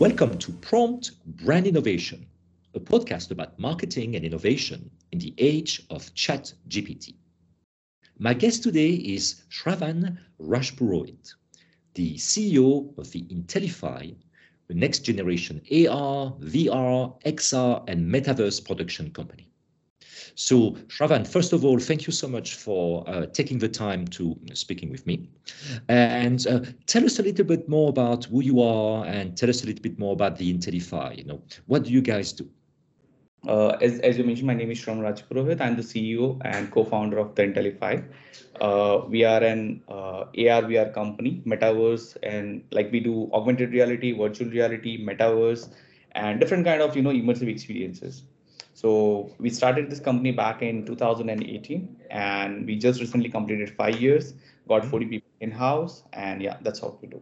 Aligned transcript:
Welcome 0.00 0.38
to 0.38 0.52
Prompt 0.52 1.10
Brand 1.26 1.66
Innovation, 1.66 2.24
a 2.74 2.80
podcast 2.80 3.32
about 3.32 3.58
marketing 3.58 4.16
and 4.16 4.24
innovation 4.24 4.90
in 5.12 5.18
the 5.18 5.34
age 5.36 5.82
of 5.90 6.14
Chat 6.14 6.54
GPT. 6.70 7.16
My 8.18 8.32
guest 8.32 8.62
today 8.62 8.92
is 8.92 9.42
Shravan 9.50 10.16
Rajpurohit, 10.40 11.34
the 11.92 12.14
CEO 12.14 12.96
of 12.96 13.10
the 13.10 13.26
Intellify, 13.28 14.06
the 14.68 14.74
next 14.74 15.00
generation 15.00 15.60
AR, 15.70 16.32
VR, 16.40 17.22
XR, 17.24 17.84
and 17.86 18.10
metaverse 18.10 18.64
production 18.66 19.10
company. 19.10 19.49
So, 20.40 20.70
Shravan, 20.88 21.26
first 21.26 21.52
of 21.52 21.66
all, 21.66 21.78
thank 21.78 22.06
you 22.06 22.14
so 22.14 22.26
much 22.26 22.54
for 22.54 23.04
uh, 23.06 23.26
taking 23.26 23.58
the 23.58 23.68
time 23.68 24.06
to 24.08 24.34
speaking 24.54 24.90
with 24.90 25.06
me. 25.06 25.28
And 25.88 26.46
uh, 26.46 26.60
tell 26.86 27.04
us 27.04 27.18
a 27.18 27.22
little 27.22 27.44
bit 27.44 27.68
more 27.68 27.90
about 27.90 28.24
who 28.24 28.42
you 28.42 28.62
are 28.62 29.04
and 29.04 29.36
tell 29.36 29.50
us 29.50 29.62
a 29.62 29.66
little 29.66 29.82
bit 29.82 29.98
more 29.98 30.14
about 30.14 30.38
the 30.38 30.48
Intellify. 30.48 31.12
You 31.12 31.24
know, 31.24 31.42
what 31.66 31.84
do 31.84 31.90
you 31.90 32.00
guys 32.00 32.32
do? 32.32 32.48
Uh, 33.46 33.76
as, 33.82 33.98
as 33.98 34.16
you 34.16 34.24
mentioned, 34.24 34.46
my 34.46 34.54
name 34.54 34.70
is 34.70 34.78
Shravan 34.78 35.02
Rajpurohit. 35.02 35.60
I'm 35.60 35.76
the 35.76 35.82
CEO 35.82 36.40
and 36.42 36.70
co-founder 36.70 37.18
of 37.18 37.34
the 37.34 37.42
Intellify. 37.42 38.00
Uh, 38.62 39.02
we 39.08 39.24
are 39.24 39.42
an 39.42 39.82
uh, 39.90 40.24
AR 40.24 40.62
VR 40.62 40.94
company, 40.94 41.42
metaverse, 41.46 42.16
and 42.22 42.64
like 42.72 42.90
we 42.90 43.00
do 43.00 43.30
augmented 43.34 43.72
reality, 43.72 44.12
virtual 44.12 44.48
reality, 44.48 45.04
metaverse, 45.04 45.68
and 46.12 46.40
different 46.40 46.64
kind 46.64 46.80
of 46.80 46.96
you 46.96 47.02
know 47.02 47.10
immersive 47.10 47.48
experiences. 47.48 48.22
So 48.80 49.30
we 49.38 49.50
started 49.50 49.90
this 49.90 50.00
company 50.00 50.32
back 50.32 50.62
in 50.62 50.86
2018, 50.86 51.96
and 52.10 52.64
we 52.64 52.76
just 52.76 52.98
recently 52.98 53.28
completed 53.28 53.68
five 53.76 54.00
years, 54.00 54.32
got 54.68 54.86
40 54.86 55.04
people 55.04 55.28
in 55.40 55.50
house, 55.50 56.04
and 56.14 56.40
yeah, 56.40 56.56
that's 56.62 56.80
what 56.80 57.02
we 57.02 57.08
do. 57.08 57.20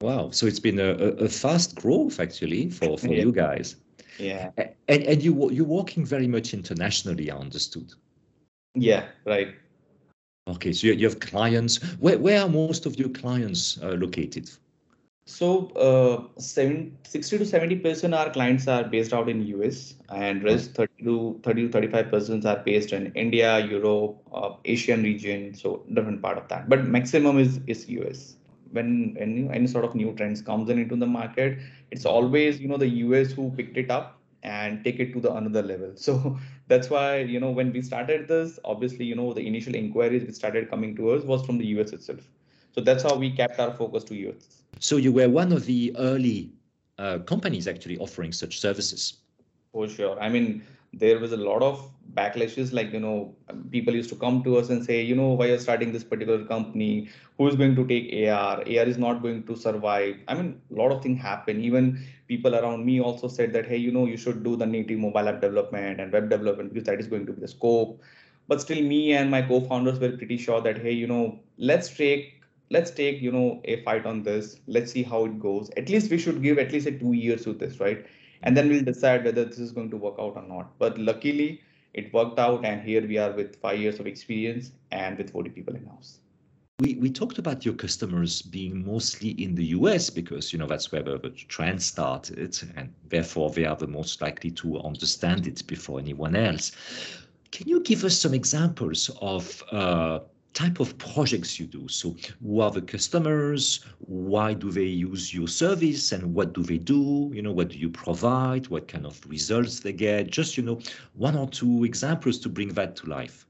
Wow! 0.00 0.30
So 0.30 0.46
it's 0.46 0.60
been 0.60 0.78
a, 0.78 0.90
a 1.26 1.28
fast 1.28 1.74
growth 1.74 2.20
actually 2.20 2.70
for 2.70 2.96
for 2.96 3.08
yeah. 3.14 3.24
you 3.24 3.32
guys. 3.32 3.74
Yeah. 4.16 4.50
And 4.86 5.02
and 5.02 5.20
you 5.20 5.50
you're 5.50 5.74
working 5.80 6.06
very 6.06 6.28
much 6.28 6.54
internationally, 6.54 7.32
I 7.32 7.36
understood. 7.36 7.92
Yeah. 8.76 9.06
Right. 9.26 9.56
Okay, 10.46 10.72
so 10.72 10.86
you 10.86 11.08
have 11.08 11.18
clients. 11.18 11.82
Where 11.98 12.18
where 12.18 12.42
are 12.42 12.48
most 12.48 12.86
of 12.86 12.96
your 12.96 13.08
clients 13.08 13.76
uh, 13.82 13.96
located? 13.98 14.50
So 15.24 15.68
uh, 15.76 16.40
60 16.40 17.38
to 17.38 17.46
70 17.46 17.76
percent 17.76 18.12
our 18.12 18.30
clients 18.30 18.66
are 18.66 18.82
based 18.84 19.12
out 19.12 19.28
in 19.28 19.46
US, 19.46 19.94
and 20.10 20.42
rest 20.42 20.74
30 20.74 21.04
to 21.04 21.40
30 21.44 21.62
to 21.62 21.72
35 21.72 22.10
percent 22.10 22.44
are 22.44 22.56
based 22.58 22.92
in 22.92 23.12
India, 23.14 23.64
Europe, 23.64 24.16
uh, 24.34 24.54
Asian 24.64 25.02
region. 25.04 25.54
So 25.54 25.84
different 25.94 26.22
part 26.22 26.38
of 26.38 26.48
that, 26.48 26.68
but 26.68 26.86
maximum 26.86 27.38
is 27.38 27.60
is 27.68 27.88
US. 27.88 28.36
When 28.72 29.16
any 29.20 29.48
any 29.50 29.68
sort 29.68 29.84
of 29.84 29.94
new 29.94 30.12
trends 30.14 30.42
comes 30.42 30.68
in 30.70 30.80
into 30.80 30.96
the 30.96 31.06
market, 31.06 31.58
it's 31.92 32.04
always 32.04 32.60
you 32.60 32.66
know 32.66 32.76
the 32.76 32.88
US 33.06 33.30
who 33.30 33.50
picked 33.50 33.76
it 33.76 33.92
up 33.92 34.18
and 34.42 34.82
take 34.82 34.98
it 34.98 35.12
to 35.12 35.20
the 35.20 35.32
another 35.32 35.62
level. 35.62 35.92
So 36.08 36.36
that's 36.66 36.90
why 36.90 37.18
you 37.18 37.38
know 37.38 37.52
when 37.52 37.72
we 37.72 37.82
started 37.82 38.26
this, 38.26 38.58
obviously 38.64 39.04
you 39.04 39.14
know 39.14 39.32
the 39.32 39.46
initial 39.46 39.76
inquiries 39.76 40.24
which 40.24 40.34
started 40.34 40.68
coming 40.68 40.96
to 40.96 41.10
us 41.10 41.22
was 41.22 41.46
from 41.46 41.58
the 41.58 41.66
US 41.76 41.92
itself. 41.92 42.28
So 42.72 42.80
that's 42.80 43.04
how 43.04 43.14
we 43.14 43.30
kept 43.30 43.60
our 43.60 43.72
focus 43.72 44.02
to 44.04 44.16
US. 44.26 44.61
So 44.78 44.96
you 44.96 45.12
were 45.12 45.28
one 45.28 45.52
of 45.52 45.66
the 45.66 45.94
early 45.98 46.52
uh, 46.98 47.18
companies 47.18 47.68
actually 47.68 47.98
offering 47.98 48.32
such 48.32 48.60
services. 48.60 49.18
For 49.72 49.88
sure. 49.88 50.20
I 50.20 50.28
mean, 50.28 50.62
there 50.92 51.18
was 51.18 51.32
a 51.32 51.36
lot 51.36 51.62
of 51.62 51.90
backlashes 52.14 52.72
like 52.72 52.92
you 52.92 53.00
know 53.00 53.34
people 53.70 53.94
used 53.94 54.10
to 54.10 54.16
come 54.16 54.42
to 54.44 54.58
us 54.58 54.68
and 54.68 54.84
say 54.84 55.00
you 55.00 55.14
know 55.14 55.28
why 55.28 55.46
you're 55.46 55.58
starting 55.58 55.92
this 55.92 56.04
particular 56.04 56.44
company? 56.44 57.08
Who 57.38 57.48
is 57.48 57.56
going 57.56 57.74
to 57.76 57.86
take 57.86 58.12
ar 58.28 58.58
ar 58.58 58.86
is 58.92 58.98
not 58.98 59.22
going 59.22 59.44
to 59.44 59.56
survive. 59.56 60.16
I 60.28 60.34
mean 60.34 60.60
a 60.70 60.74
lot 60.74 60.92
of 60.92 61.02
things 61.02 61.20
happen. 61.20 61.64
Even 61.64 62.04
people 62.28 62.54
around 62.54 62.84
me 62.84 63.00
also 63.00 63.28
said 63.28 63.52
that 63.54 63.66
hey 63.66 63.78
you 63.78 63.90
know 63.90 64.06
you 64.06 64.18
should 64.18 64.42
do 64.44 64.56
the 64.56 64.66
native 64.66 64.98
mobile 64.98 65.28
app 65.28 65.40
development 65.40 66.00
and 66.00 66.12
web 66.12 66.28
development 66.28 66.74
because 66.74 66.86
that 66.86 67.00
is 67.00 67.06
going 67.06 67.24
to 67.26 67.32
be 67.32 67.40
the 67.40 67.48
scope. 67.48 68.02
But 68.48 68.60
still 68.60 68.82
me 68.82 69.14
and 69.14 69.30
my 69.30 69.40
co-founders 69.42 69.98
were 69.98 70.12
pretty 70.12 70.36
sure 70.36 70.60
that 70.60 70.78
hey 70.78 70.92
you 70.92 71.06
know 71.06 71.40
let's 71.56 71.88
take 71.88 72.41
let's 72.72 72.90
take 72.90 73.20
you 73.20 73.30
know 73.30 73.60
a 73.64 73.82
fight 73.82 74.06
on 74.06 74.22
this. 74.22 74.56
Let's 74.66 74.92
see 74.92 75.02
how 75.02 75.26
it 75.26 75.38
goes. 75.38 75.70
At 75.76 75.88
least 75.88 76.10
we 76.10 76.18
should 76.18 76.42
give 76.42 76.58
at 76.58 76.72
least 76.72 76.86
a 76.86 76.92
two 76.92 77.12
years 77.12 77.46
with 77.46 77.58
this 77.58 77.78
right? 77.78 78.06
And 78.42 78.56
then 78.56 78.68
we'll 78.68 78.82
decide 78.82 79.24
whether 79.24 79.44
this 79.44 79.58
is 79.58 79.72
going 79.72 79.90
to 79.90 79.96
work 79.96 80.16
out 80.18 80.36
or 80.36 80.42
not. 80.42 80.76
But 80.78 80.98
luckily 80.98 81.60
it 81.94 82.12
worked 82.12 82.38
out 82.38 82.64
and 82.64 82.80
here 82.80 83.06
we 83.06 83.18
are 83.18 83.32
with 83.32 83.60
five 83.60 83.78
years 83.78 84.00
of 84.00 84.06
experience 84.06 84.72
and 84.90 85.18
with 85.18 85.30
40 85.30 85.50
people 85.50 85.76
in 85.76 85.84
house. 85.86 86.18
We, 86.80 86.94
we 86.94 87.10
talked 87.10 87.38
about 87.38 87.64
your 87.64 87.74
customers 87.74 88.42
being 88.42 88.84
mostly 88.84 89.30
in 89.42 89.54
the 89.54 89.66
US 89.66 90.08
because 90.10 90.52
you 90.52 90.58
know 90.58 90.66
that's 90.66 90.90
where 90.90 91.02
the, 91.02 91.18
the 91.18 91.30
trend 91.30 91.82
started 91.82 92.58
and 92.76 92.92
therefore 93.08 93.50
they 93.50 93.66
are 93.66 93.76
the 93.76 93.86
most 93.86 94.22
likely 94.22 94.50
to 94.62 94.80
understand 94.80 95.46
it 95.46 95.64
before 95.66 96.00
anyone 96.00 96.34
else. 96.34 96.72
Can 97.52 97.68
you 97.68 97.80
give 97.82 98.02
us 98.02 98.18
some 98.18 98.32
examples 98.32 99.10
of 99.20 99.62
uh, 99.70 100.20
type 100.54 100.80
of 100.80 100.96
projects 100.98 101.58
you 101.58 101.66
do. 101.66 101.88
So 101.88 102.16
who 102.42 102.60
are 102.60 102.70
the 102.70 102.82
customers? 102.82 103.84
Why 103.98 104.54
do 104.54 104.70
they 104.70 104.84
use 104.84 105.32
your 105.32 105.48
service? 105.48 106.12
And 106.12 106.34
what 106.34 106.52
do 106.52 106.62
they 106.62 106.78
do? 106.78 107.30
You 107.32 107.42
know, 107.42 107.52
what 107.52 107.68
do 107.68 107.78
you 107.78 107.88
provide? 107.88 108.68
What 108.68 108.88
kind 108.88 109.06
of 109.06 109.20
results 109.28 109.80
they 109.80 109.92
get? 109.92 110.30
Just, 110.30 110.56
you 110.56 110.62
know, 110.62 110.80
one 111.14 111.36
or 111.36 111.48
two 111.48 111.84
examples 111.84 112.38
to 112.40 112.48
bring 112.48 112.68
that 112.74 112.96
to 112.96 113.08
life. 113.08 113.46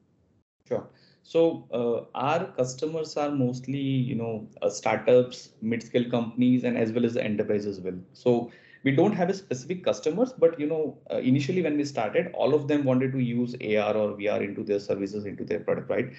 Sure. 0.69 0.87
So 1.23 1.67
uh, 1.73 2.19
our 2.19 2.47
customers 2.53 3.17
are 3.17 3.31
mostly, 3.31 3.79
you 3.79 4.15
know, 4.15 4.49
uh, 4.61 4.69
startups, 4.69 5.51
mid-scale 5.61 6.11
companies, 6.11 6.65
and 6.65 6.77
as 6.77 6.93
well 6.93 7.05
as 7.05 7.15
the 7.15 7.25
enterprise 7.25 7.67
as 7.67 7.81
well. 7.81 7.95
So 8.13 8.51
we 8.85 8.91
don't 8.91 9.13
have 9.13 9.31
a 9.31 9.35
specific 9.35 9.85
customers, 9.85 10.33
but 10.33 10.59
you 10.59 10.67
know, 10.67 10.99
uh, 11.11 11.19
initially 11.19 11.63
when 11.63 11.77
we 11.77 11.85
started, 11.85 12.33
all 12.35 12.55
of 12.55 12.67
them 12.69 12.85
wanted 12.85 13.13
to 13.13 13.21
use 13.21 13.55
AR 13.55 13.97
or 13.97 14.17
VR 14.17 14.43
into 14.43 14.65
their 14.65 14.81
services, 14.81 15.25
into 15.25 15.45
their 15.45 15.61
product, 15.61 15.89
right? 15.89 16.13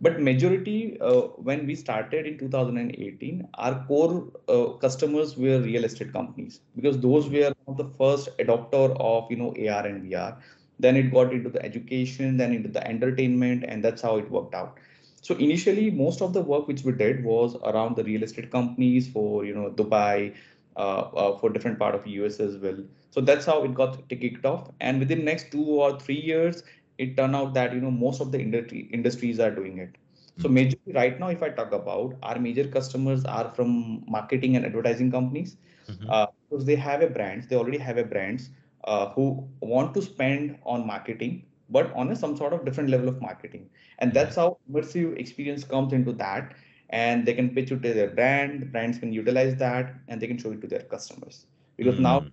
But 0.00 0.20
majority 0.20 0.98
uh, 1.00 1.22
when 1.48 1.66
we 1.66 1.74
started 1.74 2.26
in 2.26 2.38
2018 2.38 3.48
our 3.54 3.84
core 3.86 4.30
uh, 4.48 4.66
customers 4.84 5.36
were 5.36 5.58
real 5.60 5.84
estate 5.84 6.12
companies 6.12 6.60
because 6.74 6.98
those 7.00 7.28
were 7.28 7.52
the 7.76 7.88
first 7.98 8.28
adopter 8.38 8.94
of 9.00 9.30
you 9.30 9.36
know 9.36 9.54
ar 9.76 9.86
and 9.86 10.04
vr 10.04 10.36
then 10.78 10.96
it 10.96 11.12
got 11.12 11.32
into 11.32 11.48
the 11.48 11.62
education 11.64 12.36
then 12.36 12.52
into 12.52 12.68
the 12.68 12.86
entertainment 12.86 13.64
and 13.66 13.82
that's 13.82 14.02
how 14.02 14.16
it 14.16 14.30
worked 14.30 14.54
out. 14.54 14.78
So 15.22 15.34
initially 15.36 15.90
most 15.90 16.20
of 16.20 16.32
the 16.32 16.40
work 16.40 16.68
which 16.68 16.82
we 16.84 16.92
did 16.92 17.24
was 17.24 17.56
around 17.64 17.96
the 17.96 18.04
real 18.04 18.22
estate 18.22 18.50
companies 18.50 19.08
for 19.08 19.44
you 19.44 19.54
know 19.54 19.70
dubai 19.70 20.34
uh, 20.76 21.00
uh 21.22 21.38
for 21.38 21.50
different 21.50 21.78
part 21.78 21.94
of 21.94 22.06
us 22.06 22.38
as 22.38 22.56
well. 22.58 22.78
So 23.10 23.20
that's 23.22 23.46
how 23.46 23.64
it 23.64 23.74
got 23.74 24.06
kicked 24.08 24.44
off. 24.44 24.70
And 24.80 25.00
within 25.00 25.24
next 25.24 25.50
two 25.50 25.64
or 25.64 25.98
three 25.98 26.20
years 26.20 26.62
it 26.98 27.16
turned 27.16 27.36
out 27.36 27.54
that 27.54 27.72
you 27.72 27.80
know 27.80 27.90
most 27.90 28.20
of 28.20 28.32
the 28.32 28.40
industry 28.40 28.88
industries 28.92 29.40
are 29.40 29.50
doing 29.50 29.78
it 29.78 29.96
so 30.38 30.48
hmm. 30.48 30.56
majorly 30.58 30.94
right 30.94 31.18
now 31.20 31.28
if 31.28 31.42
i 31.42 31.48
talk 31.48 31.72
about 31.72 32.14
our 32.22 32.38
major 32.38 32.66
customers 32.76 33.24
are 33.24 33.48
from 33.56 34.04
marketing 34.06 34.56
and 34.56 34.66
advertising 34.66 35.10
companies 35.10 35.56
mm-hmm. 35.88 36.10
uh, 36.10 36.26
because 36.48 36.64
they 36.64 36.76
have 36.76 37.02
a 37.02 37.10
brand 37.18 37.46
they 37.48 37.56
already 37.56 37.78
have 37.78 37.98
a 37.98 38.04
brands 38.04 38.50
uh, 38.84 39.08
who 39.10 39.26
want 39.60 39.92
to 39.94 40.02
spend 40.02 40.56
on 40.64 40.86
marketing 40.86 41.44
but 41.68 41.92
on 41.94 42.10
a, 42.12 42.16
some 42.16 42.36
sort 42.36 42.52
of 42.52 42.64
different 42.64 42.88
level 42.88 43.08
of 43.08 43.20
marketing 43.20 43.68
and 43.98 44.10
hmm. 44.10 44.14
that's 44.14 44.36
how 44.36 44.56
immersive 44.70 45.18
experience 45.18 45.64
comes 45.64 45.92
into 45.92 46.12
that 46.12 46.54
and 46.90 47.26
they 47.26 47.34
can 47.34 47.50
pitch 47.50 47.72
it 47.72 47.82
to 47.82 47.92
their 47.92 48.10
brand 48.10 48.70
brands 48.72 48.98
can 48.98 49.12
utilize 49.12 49.54
that 49.56 49.94
and 50.08 50.20
they 50.20 50.26
can 50.26 50.38
show 50.38 50.52
it 50.52 50.60
to 50.60 50.66
their 50.66 50.82
customers 50.82 51.46
because 51.76 51.94
mm-hmm. 51.94 52.04
now 52.04 52.26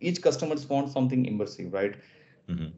each 0.00 0.22
customer 0.22 0.56
wants 0.68 0.92
something 0.92 1.24
immersive 1.26 1.72
right 1.72 1.96
mm-hmm. 2.48 2.68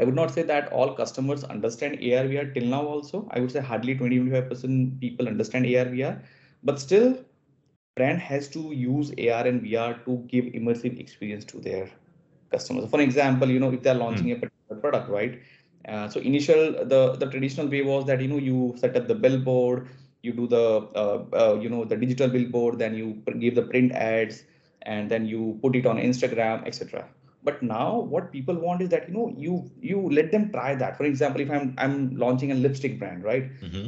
I 0.00 0.04
would 0.04 0.14
not 0.14 0.32
say 0.32 0.42
that 0.42 0.72
all 0.72 0.94
customers 0.94 1.44
understand 1.44 1.96
AR 1.96 2.24
VR 2.32 2.54
till 2.54 2.64
now 2.64 2.84
also. 2.86 3.28
I 3.32 3.40
would 3.40 3.52
say 3.52 3.60
hardly 3.60 3.94
20-25% 3.94 4.98
people 4.98 5.28
understand 5.28 5.66
AR 5.66 5.84
VR, 5.84 6.22
but 6.62 6.80
still 6.80 7.18
brand 7.96 8.18
has 8.20 8.48
to 8.48 8.72
use 8.72 9.10
AR 9.10 9.46
and 9.46 9.62
VR 9.62 10.02
to 10.06 10.16
give 10.28 10.46
immersive 10.46 10.98
experience 10.98 11.44
to 11.46 11.58
their 11.58 11.90
customers. 12.50 12.88
For 12.88 13.00
example, 13.00 13.50
you 13.50 13.60
know, 13.60 13.72
if 13.72 13.82
they're 13.82 13.94
launching 13.94 14.28
mm. 14.28 14.36
a 14.38 14.40
particular 14.40 14.80
product, 14.80 15.10
right? 15.10 15.38
Uh, 15.86 16.08
so 16.08 16.20
initial 16.20 16.72
the 16.94 17.16
the 17.16 17.26
traditional 17.26 17.66
way 17.66 17.82
was 17.82 18.04
that 18.06 18.20
you 18.20 18.28
know 18.28 18.38
you 18.38 18.74
set 18.76 18.96
up 18.96 19.06
the 19.06 19.14
billboard, 19.14 19.88
you 20.22 20.32
do 20.32 20.46
the 20.46 20.64
uh, 20.94 21.24
uh, 21.42 21.54
you 21.60 21.70
know 21.70 21.84
the 21.84 21.96
digital 21.96 22.28
billboard, 22.28 22.78
then 22.78 22.94
you 22.94 23.06
give 23.38 23.54
the 23.54 23.62
print 23.62 23.92
ads, 23.92 24.44
and 24.82 25.10
then 25.10 25.26
you 25.26 25.58
put 25.62 25.74
it 25.76 25.86
on 25.86 25.96
Instagram, 25.96 26.66
etc 26.66 27.08
but 27.42 27.62
now 27.62 28.00
what 28.14 28.30
people 28.32 28.54
want 28.54 28.82
is 28.82 28.88
that 28.90 29.08
you 29.08 29.14
know 29.14 29.32
you 29.36 29.70
you 29.80 29.98
let 30.10 30.30
them 30.32 30.50
try 30.50 30.74
that 30.74 30.96
for 30.96 31.04
example 31.04 31.40
if 31.40 31.50
i'm 31.50 31.74
i'm 31.78 32.16
launching 32.16 32.52
a 32.52 32.54
lipstick 32.54 32.98
brand 32.98 33.24
right 33.24 33.50
mm-hmm. 33.60 33.86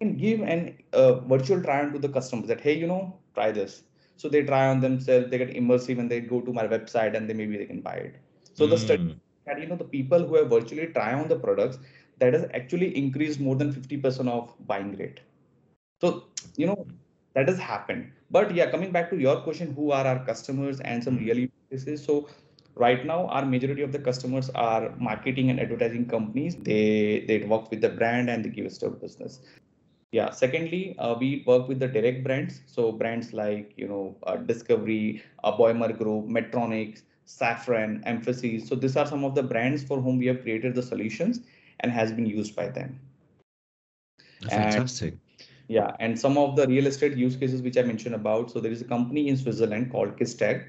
can 0.00 0.16
give 0.16 0.40
an 0.40 0.76
uh, 0.92 1.14
virtual 1.32 1.60
try 1.62 1.80
on 1.82 1.92
to 1.92 1.98
the 1.98 2.08
customers 2.08 2.48
that 2.48 2.60
hey 2.60 2.76
you 2.82 2.86
know 2.86 3.02
try 3.34 3.50
this 3.50 3.82
so 4.16 4.28
they 4.28 4.42
try 4.42 4.68
on 4.68 4.80
themselves 4.80 5.30
they 5.30 5.38
get 5.38 5.54
immersive 5.54 5.98
and 5.98 6.10
they 6.10 6.20
go 6.20 6.40
to 6.40 6.52
my 6.52 6.66
website 6.66 7.16
and 7.16 7.28
then 7.28 7.36
maybe 7.36 7.56
they 7.56 7.66
can 7.66 7.80
buy 7.80 7.96
it 8.08 8.16
so 8.52 8.66
mm. 8.66 8.70
the 8.70 8.78
study 8.78 9.18
that 9.46 9.60
you 9.60 9.66
know 9.66 9.76
the 9.76 9.90
people 9.96 10.26
who 10.26 10.36
have 10.36 10.48
virtually 10.48 10.86
try 10.98 11.12
on 11.12 11.28
the 11.28 11.38
products 11.46 11.78
that 12.18 12.32
has 12.32 12.44
actually 12.54 12.96
increased 12.96 13.40
more 13.40 13.56
than 13.56 13.72
50% 13.72 14.28
of 14.28 14.54
buying 14.66 14.96
rate 14.96 15.20
so 16.00 16.24
you 16.56 16.66
know 16.66 16.86
that 17.34 17.48
has 17.48 17.58
happened. 17.58 18.10
But 18.30 18.54
yeah, 18.54 18.70
coming 18.70 18.92
back 18.92 19.10
to 19.10 19.16
your 19.16 19.40
question, 19.40 19.74
who 19.74 19.90
are 19.90 20.06
our 20.06 20.24
customers 20.24 20.80
and 20.80 21.04
some 21.04 21.18
Mm. 21.18 21.26
really 21.26 21.50
is 21.70 22.04
so 22.04 22.28
right 22.76 23.04
now 23.06 23.26
our 23.28 23.44
majority 23.44 23.82
of 23.82 23.92
the 23.92 23.98
customers 23.98 24.50
are 24.50 24.94
marketing 24.98 25.50
and 25.50 25.60
advertising 25.60 26.06
companies. 26.06 26.56
They 26.56 27.24
they 27.28 27.38
work 27.44 27.70
with 27.70 27.80
the 27.80 27.90
brand 27.90 28.30
and 28.30 28.44
they 28.44 28.50
give 28.50 28.66
us 28.66 28.78
their 28.78 28.90
business. 28.90 29.40
Yeah. 30.12 30.30
Secondly, 30.30 30.96
uh, 30.98 31.16
we 31.18 31.42
work 31.46 31.66
with 31.66 31.80
the 31.80 31.88
direct 31.88 32.22
brands. 32.22 32.60
So 32.66 32.92
brands 32.92 33.32
like 33.32 33.72
you 33.76 33.88
know 33.88 34.16
uh, 34.24 34.36
Discovery, 34.36 35.22
uh, 35.42 35.56
Boimer 35.56 35.96
Group, 35.96 36.26
Metronics, 36.26 37.02
Safran, 37.26 38.04
Mphasis. 38.04 38.68
So 38.68 38.74
these 38.74 38.96
are 38.96 39.06
some 39.06 39.24
of 39.24 39.34
the 39.34 39.42
brands 39.42 39.82
for 39.82 40.00
whom 40.00 40.18
we 40.18 40.26
have 40.26 40.42
created 40.42 40.74
the 40.74 40.82
solutions 40.82 41.40
and 41.80 41.90
has 41.90 42.12
been 42.12 42.26
used 42.26 42.54
by 42.54 42.68
them. 42.68 43.00
Fantastic. 44.48 45.12
And, 45.12 45.20
yeah, 45.68 45.96
and 45.98 46.18
some 46.18 46.36
of 46.36 46.56
the 46.56 46.66
real 46.66 46.86
estate 46.86 47.16
use 47.16 47.36
cases 47.36 47.62
which 47.62 47.78
I 47.78 47.82
mentioned 47.82 48.14
about. 48.14 48.50
So 48.50 48.60
there 48.60 48.70
is 48.70 48.82
a 48.82 48.84
company 48.84 49.28
in 49.28 49.36
Switzerland 49.36 49.90
called 49.90 50.16
Kistag. 50.16 50.66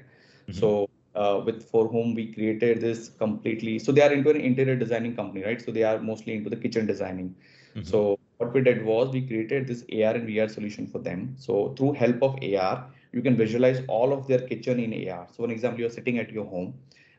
Mm-hmm. 0.48 0.52
So 0.52 0.88
uh, 1.16 1.40
with 1.44 1.62
for 1.70 1.88
whom 1.88 2.14
we 2.14 2.32
created 2.32 2.80
this 2.80 3.08
completely. 3.08 3.78
So 3.78 3.92
they 3.92 4.02
are 4.02 4.12
into 4.12 4.30
an 4.30 4.40
interior 4.40 4.76
designing 4.76 5.16
company, 5.16 5.44
right? 5.44 5.60
So 5.60 5.72
they 5.72 5.82
are 5.82 5.98
mostly 5.98 6.34
into 6.34 6.50
the 6.50 6.56
kitchen 6.56 6.86
designing. 6.86 7.34
Mm-hmm. 7.74 7.82
So 7.82 8.18
what 8.38 8.52
we 8.52 8.60
did 8.60 8.84
was 8.84 9.12
we 9.12 9.26
created 9.26 9.66
this 9.66 9.82
AR 9.92 10.14
and 10.14 10.28
VR 10.28 10.50
solution 10.50 10.86
for 10.86 10.98
them. 10.98 11.34
So 11.38 11.74
through 11.76 11.92
help 11.92 12.22
of 12.22 12.38
AR, 12.42 12.86
you 13.12 13.22
can 13.22 13.36
visualize 13.36 13.82
all 13.88 14.12
of 14.12 14.26
their 14.26 14.40
kitchen 14.40 14.78
in 14.78 15.08
AR. 15.08 15.26
So, 15.30 15.44
for 15.44 15.50
example, 15.50 15.80
you're 15.80 15.90
sitting 15.90 16.18
at 16.18 16.30
your 16.30 16.44
home, 16.44 16.74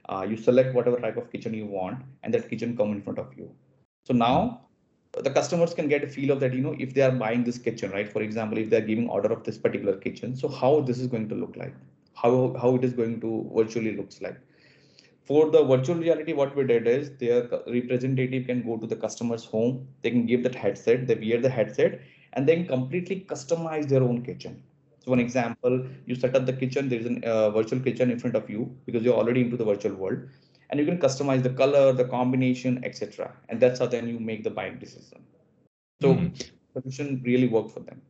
uh, 0.09 0.25
you 0.29 0.37
select 0.37 0.75
whatever 0.75 0.99
type 0.99 1.17
of 1.17 1.31
kitchen 1.31 1.53
you 1.53 1.65
want, 1.65 2.03
and 2.23 2.33
that 2.33 2.49
kitchen 2.49 2.77
come 2.77 2.91
in 2.91 3.01
front 3.01 3.17
of 3.17 3.33
you. 3.35 3.49
So 4.05 4.13
now 4.13 4.67
the 5.23 5.31
customers 5.31 5.73
can 5.73 5.87
get 5.87 6.03
a 6.03 6.07
feel 6.07 6.31
of 6.31 6.39
that, 6.41 6.53
you 6.53 6.61
know, 6.61 6.75
if 6.77 6.93
they 6.93 7.01
are 7.01 7.11
buying 7.11 7.43
this 7.43 7.57
kitchen, 7.57 7.91
right? 7.91 8.11
For 8.11 8.21
example, 8.21 8.57
if 8.57 8.69
they're 8.69 8.81
giving 8.81 9.09
order 9.09 9.31
of 9.33 9.43
this 9.43 9.57
particular 9.57 9.97
kitchen, 9.97 10.35
so 10.35 10.47
how 10.47 10.81
this 10.81 10.99
is 10.99 11.07
going 11.07 11.27
to 11.29 11.35
look 11.35 11.55
like, 11.55 11.73
how 12.21 12.55
how 12.61 12.75
it 12.75 12.83
is 12.83 12.93
going 12.93 13.19
to 13.21 13.31
virtually 13.55 13.95
looks 13.95 14.21
like. 14.21 14.37
For 15.27 15.49
the 15.51 15.63
virtual 15.63 15.95
reality, 15.95 16.33
what 16.33 16.55
we 16.55 16.63
did 16.63 16.87
is 16.87 17.11
their 17.17 17.41
representative 17.67 18.45
can 18.47 18.63
go 18.65 18.77
to 18.77 18.87
the 18.87 18.95
customer's 18.95 19.43
home, 19.43 19.85
they 20.01 20.09
can 20.09 20.25
give 20.25 20.43
that 20.43 20.55
headset, 20.55 21.05
they 21.05 21.15
wear 21.15 21.41
the 21.41 21.49
headset, 21.49 21.99
and 22.33 22.47
then 22.47 22.65
completely 22.65 23.25
customize 23.27 23.89
their 23.89 24.03
own 24.03 24.23
kitchen. 24.23 24.63
So, 25.03 25.11
one 25.11 25.19
example, 25.19 25.85
you 26.05 26.15
set 26.15 26.35
up 26.35 26.45
the 26.45 26.53
kitchen, 26.53 26.87
there 26.87 26.99
is 26.99 27.07
a 27.07 27.25
uh, 27.25 27.49
virtual 27.51 27.81
kitchen 27.81 28.09
in 28.09 28.19
front 28.19 28.37
of 28.37 28.49
you 28.49 28.73
because 28.85 29.03
you're 29.03 29.15
already 29.15 29.41
into 29.41 29.57
the 29.57 29.65
virtual 29.65 29.95
world, 29.95 30.19
and 30.69 30.79
you 30.79 30.85
can 30.85 30.97
customize 30.97 31.43
the 31.43 31.49
color, 31.49 31.91
the 31.91 32.05
combination, 32.05 32.81
etc. 32.85 33.33
And 33.49 33.59
that's 33.59 33.79
how 33.79 33.87
then 33.87 34.07
you 34.07 34.19
make 34.19 34.43
the 34.45 34.49
buying 34.49 34.79
decision. 34.79 35.23
So, 36.01 36.13
mm. 36.13 36.51
solution 36.73 37.21
really 37.25 37.47
worked 37.47 37.71
for 37.71 37.81
them. 37.81 38.01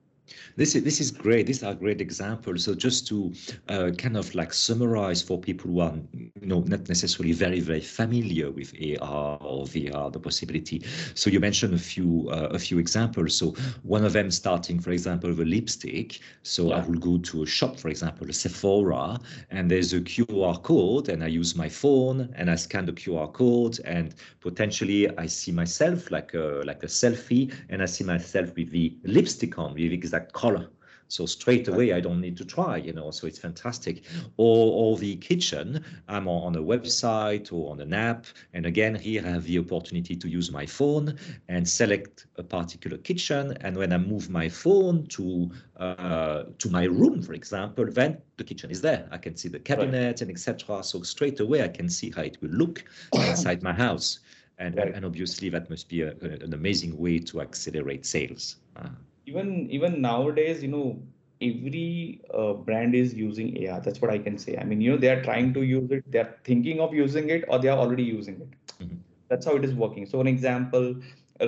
This 0.55 0.75
is 0.75 0.83
this 0.83 0.99
is 0.99 1.11
great. 1.11 1.47
These 1.47 1.63
are 1.63 1.73
great 1.73 2.01
examples. 2.01 2.63
So 2.63 2.75
just 2.75 3.07
to 3.07 3.33
uh, 3.69 3.91
kind 3.97 4.17
of 4.17 4.33
like 4.35 4.53
summarize 4.53 5.21
for 5.21 5.39
people 5.39 5.71
who 5.71 5.79
are 5.79 5.93
you 6.13 6.47
know 6.47 6.61
not 6.61 6.87
necessarily 6.89 7.33
very 7.33 7.59
very 7.59 7.81
familiar 7.81 8.51
with 8.51 8.73
AR 9.01 9.37
or 9.41 9.65
VR, 9.65 10.11
the 10.11 10.19
possibility. 10.19 10.83
So 11.13 11.29
you 11.29 11.39
mentioned 11.39 11.73
a 11.73 11.79
few 11.79 12.29
uh, 12.31 12.49
a 12.51 12.59
few 12.59 12.79
examples. 12.79 13.35
So 13.35 13.55
one 13.83 14.03
of 14.03 14.13
them 14.13 14.31
starting, 14.31 14.79
for 14.79 14.91
example, 14.91 15.29
with 15.29 15.39
a 15.39 15.45
lipstick. 15.45 16.19
So 16.43 16.69
yeah. 16.69 16.77
I 16.77 16.85
will 16.87 16.99
go 16.99 17.17
to 17.17 17.43
a 17.43 17.45
shop, 17.45 17.79
for 17.79 17.89
example, 17.89 18.29
a 18.29 18.33
Sephora, 18.33 19.19
and 19.49 19.69
there's 19.69 19.93
a 19.93 20.01
QR 20.01 20.61
code, 20.63 21.09
and 21.09 21.23
I 21.23 21.27
use 21.27 21.55
my 21.55 21.69
phone 21.69 22.33
and 22.35 22.49
I 22.49 22.55
scan 22.55 22.85
the 22.85 22.93
QR 22.93 23.31
code, 23.31 23.79
and 23.85 24.15
potentially 24.39 25.09
I 25.17 25.27
see 25.27 25.51
myself 25.51 26.11
like 26.11 26.33
a 26.33 26.61
like 26.65 26.83
a 26.83 26.87
selfie, 26.87 27.53
and 27.69 27.81
I 27.81 27.85
see 27.85 28.03
myself 28.03 28.55
with 28.55 28.71
the 28.71 28.97
lipstick 29.03 29.57
on, 29.57 29.73
with 29.73 29.91
exact 30.17 30.33
color. 30.33 30.69
So 31.09 31.25
straight 31.25 31.69
away, 31.69 31.93
I 31.93 32.01
don't 32.01 32.19
need 32.19 32.35
to 32.35 32.43
try, 32.43 32.75
you 32.75 32.91
know, 32.91 33.11
so 33.11 33.27
it's 33.27 33.39
fantastic. 33.39 34.03
Or, 34.35 34.73
or 34.73 34.97
the 34.97 35.15
kitchen, 35.15 35.81
I'm 36.09 36.27
on, 36.27 36.53
a 36.57 36.61
website 36.61 37.53
or 37.53 37.71
on 37.71 37.79
an 37.79 37.93
app. 37.93 38.25
And 38.53 38.65
again, 38.65 38.93
here 38.93 39.23
I 39.25 39.29
have 39.29 39.45
the 39.45 39.57
opportunity 39.57 40.17
to 40.17 40.27
use 40.27 40.51
my 40.51 40.65
phone 40.65 41.17
and 41.47 41.65
select 41.65 42.25
a 42.35 42.43
particular 42.43 42.97
kitchen. 42.97 43.57
And 43.61 43.77
when 43.77 43.93
I 43.93 43.99
move 43.99 44.29
my 44.29 44.49
phone 44.49 45.07
to 45.15 45.49
uh, 45.77 46.43
to 46.57 46.69
my 46.69 46.83
room, 46.83 47.21
for 47.21 47.33
example, 47.33 47.85
then 47.89 48.17
the 48.35 48.43
kitchen 48.43 48.69
is 48.69 48.81
there. 48.81 49.07
I 49.09 49.17
can 49.17 49.37
see 49.37 49.47
the 49.47 49.59
cabinet 49.59 50.07
right. 50.07 50.21
and 50.21 50.29
etc. 50.29 50.83
So 50.83 51.03
straight 51.03 51.39
away, 51.39 51.63
I 51.63 51.69
can 51.69 51.87
see 51.87 52.11
how 52.11 52.23
it 52.23 52.37
will 52.41 52.55
look 52.63 52.83
inside 53.13 53.63
my 53.63 53.73
house. 53.73 54.19
And, 54.59 54.75
right. 54.75 54.93
and 54.93 55.05
obviously, 55.05 55.49
that 55.51 55.69
must 55.69 55.87
be 55.87 56.01
a, 56.01 56.11
an 56.45 56.53
amazing 56.53 56.97
way 56.97 57.19
to 57.29 57.39
accelerate 57.39 58.05
sales. 58.05 58.57
Uh, 58.75 58.89
even 59.27 59.69
even 59.69 60.01
nowadays 60.01 60.63
you 60.63 60.69
know 60.75 60.99
every 61.41 62.21
uh, 62.33 62.53
brand 62.53 62.95
is 62.95 63.13
using 63.13 63.49
AR. 63.69 63.79
that's 63.79 64.01
what 64.01 64.11
i 64.11 64.17
can 64.17 64.37
say 64.37 64.57
i 64.57 64.63
mean 64.63 64.81
you 64.81 64.91
know 64.91 64.97
they 64.97 65.09
are 65.09 65.21
trying 65.23 65.53
to 65.53 65.61
use 65.61 65.91
it 65.91 66.03
they're 66.11 66.35
thinking 66.43 66.79
of 66.79 66.93
using 66.93 67.29
it 67.29 67.45
or 67.47 67.59
they 67.59 67.67
are 67.67 67.77
already 67.77 68.03
using 68.03 68.41
it 68.45 68.83
mm-hmm. 68.83 68.95
that's 69.29 69.45
how 69.45 69.55
it 69.55 69.63
is 69.63 69.73
working 69.73 70.05
so 70.05 70.19
an 70.19 70.27
example 70.27 70.95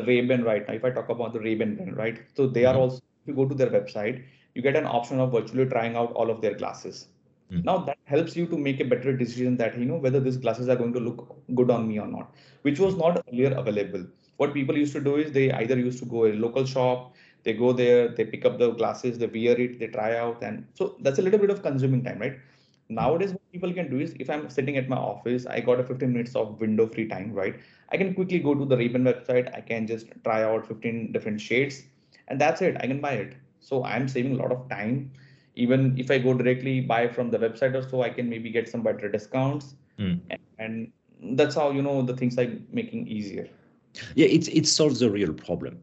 ray-ban 0.10 0.44
right 0.44 0.68
now 0.68 0.74
if 0.74 0.86
i 0.86 0.92
talk 0.98 1.10
about 1.10 1.34
the 1.34 1.40
ray-ban 1.40 1.76
brand 1.76 1.98
right 1.98 2.20
so 2.36 2.46
they 2.46 2.62
mm-hmm. 2.62 2.78
are 2.78 2.82
also 2.82 2.98
if 2.98 3.28
you 3.28 3.34
go 3.34 3.48
to 3.48 3.56
their 3.56 3.72
website 3.78 4.24
you 4.54 4.62
get 4.62 4.76
an 4.76 4.86
option 4.86 5.20
of 5.20 5.32
virtually 5.32 5.66
trying 5.66 5.96
out 5.96 6.12
all 6.14 6.30
of 6.30 6.42
their 6.42 6.54
glasses 6.54 7.08
mm-hmm. 7.52 7.64
now 7.64 7.78
that 7.78 7.98
helps 8.04 8.36
you 8.36 8.46
to 8.46 8.58
make 8.58 8.80
a 8.80 8.90
better 8.94 9.16
decision 9.24 9.58
that 9.58 9.80
you 9.80 9.86
know 9.86 9.98
whether 10.06 10.20
these 10.20 10.38
glasses 10.38 10.70
are 10.70 10.76
going 10.76 10.94
to 10.94 11.00
look 11.00 11.36
good 11.56 11.72
on 11.72 11.88
me 11.88 12.00
or 12.00 12.08
not 12.08 12.36
which 12.62 12.80
was 12.80 12.96
not 12.96 13.24
earlier 13.28 13.52
available 13.64 14.06
what 14.38 14.54
people 14.54 14.78
used 14.78 14.94
to 14.94 15.02
do 15.02 15.16
is 15.18 15.32
they 15.32 15.52
either 15.52 15.78
used 15.78 16.00
to 16.00 16.06
go 16.06 16.26
a 16.26 16.34
local 16.46 16.66
shop 16.66 17.14
they 17.50 17.58
go 17.66 17.74
there 17.82 18.08
they 18.20 18.26
pick 18.34 18.46
up 18.46 18.58
the 18.62 18.70
glasses 18.80 19.20
they 19.24 19.28
wear 19.36 19.60
it 19.66 19.80
they 19.80 19.88
try 19.98 20.10
out 20.18 20.44
and 20.44 20.66
so 20.80 20.96
that's 21.02 21.20
a 21.20 21.26
little 21.28 21.40
bit 21.40 21.50
of 21.58 21.62
consuming 21.64 22.04
time 22.04 22.20
right? 22.20 22.40
Nowadays 22.92 23.34
what 23.34 23.52
people 23.52 23.72
can 23.72 23.90
do 23.90 24.00
is 24.04 24.16
if 24.24 24.30
i'm 24.36 24.50
sitting 24.50 24.78
at 24.78 24.90
my 24.94 24.98
office 24.98 25.46
i 25.56 25.60
got 25.60 25.80
a 25.82 25.84
15 25.84 26.12
minutes 26.14 26.36
of 26.36 26.60
window 26.60 26.88
free 26.88 27.08
time 27.08 27.34
right? 27.34 27.60
I 27.92 27.98
can 27.98 28.14
quickly 28.16 28.40
go 28.40 28.56
to 28.56 28.66
the 28.66 28.78
Ray-Ban 28.78 29.04
website 29.04 29.52
i 29.56 29.62
can 29.62 29.88
just 29.88 30.08
try 30.24 30.44
out 30.44 30.68
15 30.68 31.12
different 31.12 31.42
shades 31.42 31.84
and 32.28 32.42
that's 32.42 32.62
it 32.62 32.78
i 32.80 32.88
can 32.88 33.02
buy 33.02 33.14
it. 33.14 33.36
So 33.60 33.84
i'm 33.84 34.08
saving 34.08 34.34
a 34.36 34.42
lot 34.44 34.52
of 34.52 34.70
time. 34.70 35.12
Even 35.56 35.94
if 35.98 36.12
i 36.16 36.18
go 36.18 36.34
directly 36.34 36.82
buy 36.82 37.08
from 37.18 37.30
the 37.36 37.40
website 37.46 37.76
or 37.82 37.84
so 37.90 38.02
i 38.02 38.10
can 38.10 38.30
maybe 38.30 38.50
get 38.50 38.70
some 38.70 38.84
better 38.90 39.10
discounts. 39.18 39.76
Mm. 40.00 40.20
and, 40.30 40.40
and 40.60 41.38
that's 41.38 41.56
how 41.56 41.72
you 41.72 41.82
know 41.82 42.02
the 42.02 42.16
things 42.16 42.38
like 42.38 42.52
making 42.82 43.08
easier. 43.08 43.48
Yeah 44.16 44.28
it, 44.40 44.48
it 44.62 44.68
solves 44.68 45.02
a 45.02 45.10
real 45.10 45.34
problem 45.34 45.80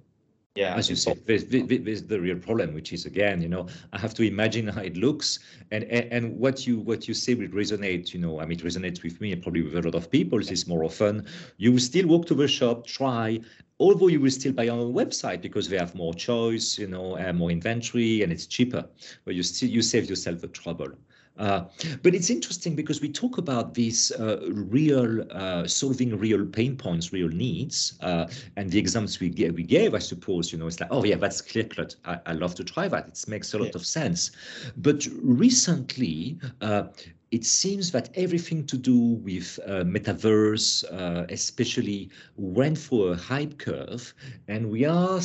yeah. 0.57 0.75
As 0.75 0.89
you 0.91 0.97
said 0.97 1.21
there's, 1.27 1.45
there's, 1.45 2.03
the 2.03 2.21
real 2.21 2.39
problem 2.39 2.75
which 2.75 2.93
is 2.93 3.05
again 3.07 3.43
you 3.43 3.49
know 3.49 3.67
i 3.93 3.99
have 3.99 4.15
to 4.15 4.23
imagine 4.23 4.69
how 4.69 4.81
it 4.81 4.97
looks. 4.97 5.39
And, 5.71 5.85
and 5.85 6.39
what 6.39 6.67
you 6.67 6.79
what 6.81 7.07
you 7.09 7.15
say 7.15 7.35
will 7.35 7.49
resonate 7.49 8.15
you 8.15 8.21
know 8.21 8.41
i 8.41 8.47
mean 8.47 8.59
it 8.59 8.65
resonates 8.65 9.03
with 9.03 9.21
me 9.21 9.33
and 9.33 9.43
probably 9.43 9.63
with 9.63 9.77
a 9.77 9.83
lot 9.83 9.95
of 9.95 10.11
people. 10.11 10.39
Is 10.41 10.67
more 10.67 10.85
often 10.85 11.27
you 11.59 11.73
will 11.73 11.87
still 11.91 12.07
walk 12.07 12.27
to 12.27 12.35
the 12.35 12.49
shop 12.49 12.87
try 12.87 13.41
although 13.79 14.09
you 14.09 14.21
will 14.21 14.31
still 14.31 14.53
buy 14.53 14.69
on 14.69 14.79
a 14.79 14.83
website 14.83 15.43
because 15.43 15.69
they 15.69 15.77
have 15.77 15.95
more 15.95 16.15
choice 16.15 16.79
you 16.79 16.87
know 16.87 17.17
and 17.17 17.37
more 17.39 17.51
inventory 17.51 18.23
and 18.23 18.33
it's 18.33 18.47
cheaper. 18.47 18.85
But 19.25 19.35
you 19.35 19.43
still 19.43 19.69
you 19.69 19.83
save 19.83 20.09
yourself 20.09 20.41
the 20.41 20.49
trouble 20.49 20.93
uh, 21.39 21.65
but 22.03 22.15
it's 22.15 22.31
interesting 22.31 22.75
because 22.75 23.01
we 23.01 23.11
talk 23.11 23.39
about 23.39 23.75
these 23.75 24.11
uh, 24.13 24.41
real 24.51 25.25
uh, 25.33 25.67
solving 25.67 26.19
real 26.19 26.45
pain 26.47 26.77
points, 26.77 27.13
real 27.13 27.29
needs, 27.29 27.99
uh, 28.01 28.27
and 28.57 28.71
the 28.71 28.79
examples 28.79 29.21
we 29.21 29.29
gave, 29.29 29.55
we 29.55 29.63
gave, 29.63 29.95
I 29.95 29.99
suppose, 29.99 30.53
you 30.53 30.59
know, 30.59 30.67
it's 30.67 30.81
like, 30.81 30.91
oh 30.93 31.05
yeah, 31.05 31.17
that's 31.17 31.41
clear 31.41 31.65
cut. 31.65 31.97
I, 32.05 32.19
I 32.27 32.33
love 32.33 32.55
to 32.57 32.65
try 32.65 32.89
that. 32.89 33.09
It 33.09 33.25
makes 33.29 33.53
a 33.55 33.59
lot 33.59 33.69
yeah. 33.69 33.77
of 33.77 33.87
sense. 33.87 34.31
But 34.77 35.07
recently, 35.23 36.39
uh, 36.61 36.85
it 37.33 37.45
seems 37.45 37.91
that 37.91 38.09
everything 38.15 38.65
to 38.67 38.77
do 38.77 38.97
with 38.97 39.59
uh, 39.67 39.85
metaverse, 39.85 40.85
especially, 41.31 42.11
went 42.37 42.79
for 42.79 43.13
a 43.13 43.17
hype 43.17 43.59
curve, 43.59 44.15
and 44.49 44.71
we 44.71 44.85
are 44.85 45.21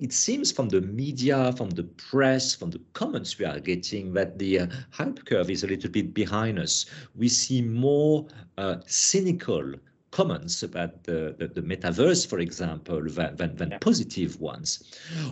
it 0.00 0.12
seems 0.12 0.50
from 0.50 0.68
the 0.68 0.80
media, 0.80 1.52
from 1.52 1.70
the 1.70 1.84
press, 1.84 2.54
from 2.54 2.70
the 2.70 2.80
comments 2.94 3.38
we 3.38 3.44
are 3.44 3.60
getting 3.60 4.12
that 4.14 4.38
the 4.38 4.60
uh, 4.60 4.66
hype 4.90 5.24
curve 5.24 5.50
is 5.50 5.62
a 5.62 5.66
little 5.66 5.90
bit 5.90 6.12
behind 6.12 6.58
us. 6.58 6.86
We 7.14 7.28
see 7.28 7.62
more 7.62 8.26
uh, 8.58 8.76
cynical 8.86 9.74
comments 10.10 10.62
about 10.62 11.04
the, 11.04 11.34
the, 11.38 11.48
the, 11.48 11.62
metaverse, 11.62 12.26
for 12.26 12.38
example, 12.38 13.02
than, 13.04 13.36
than, 13.36 13.56
than 13.56 13.78
positive 13.80 14.40
ones. 14.40 14.82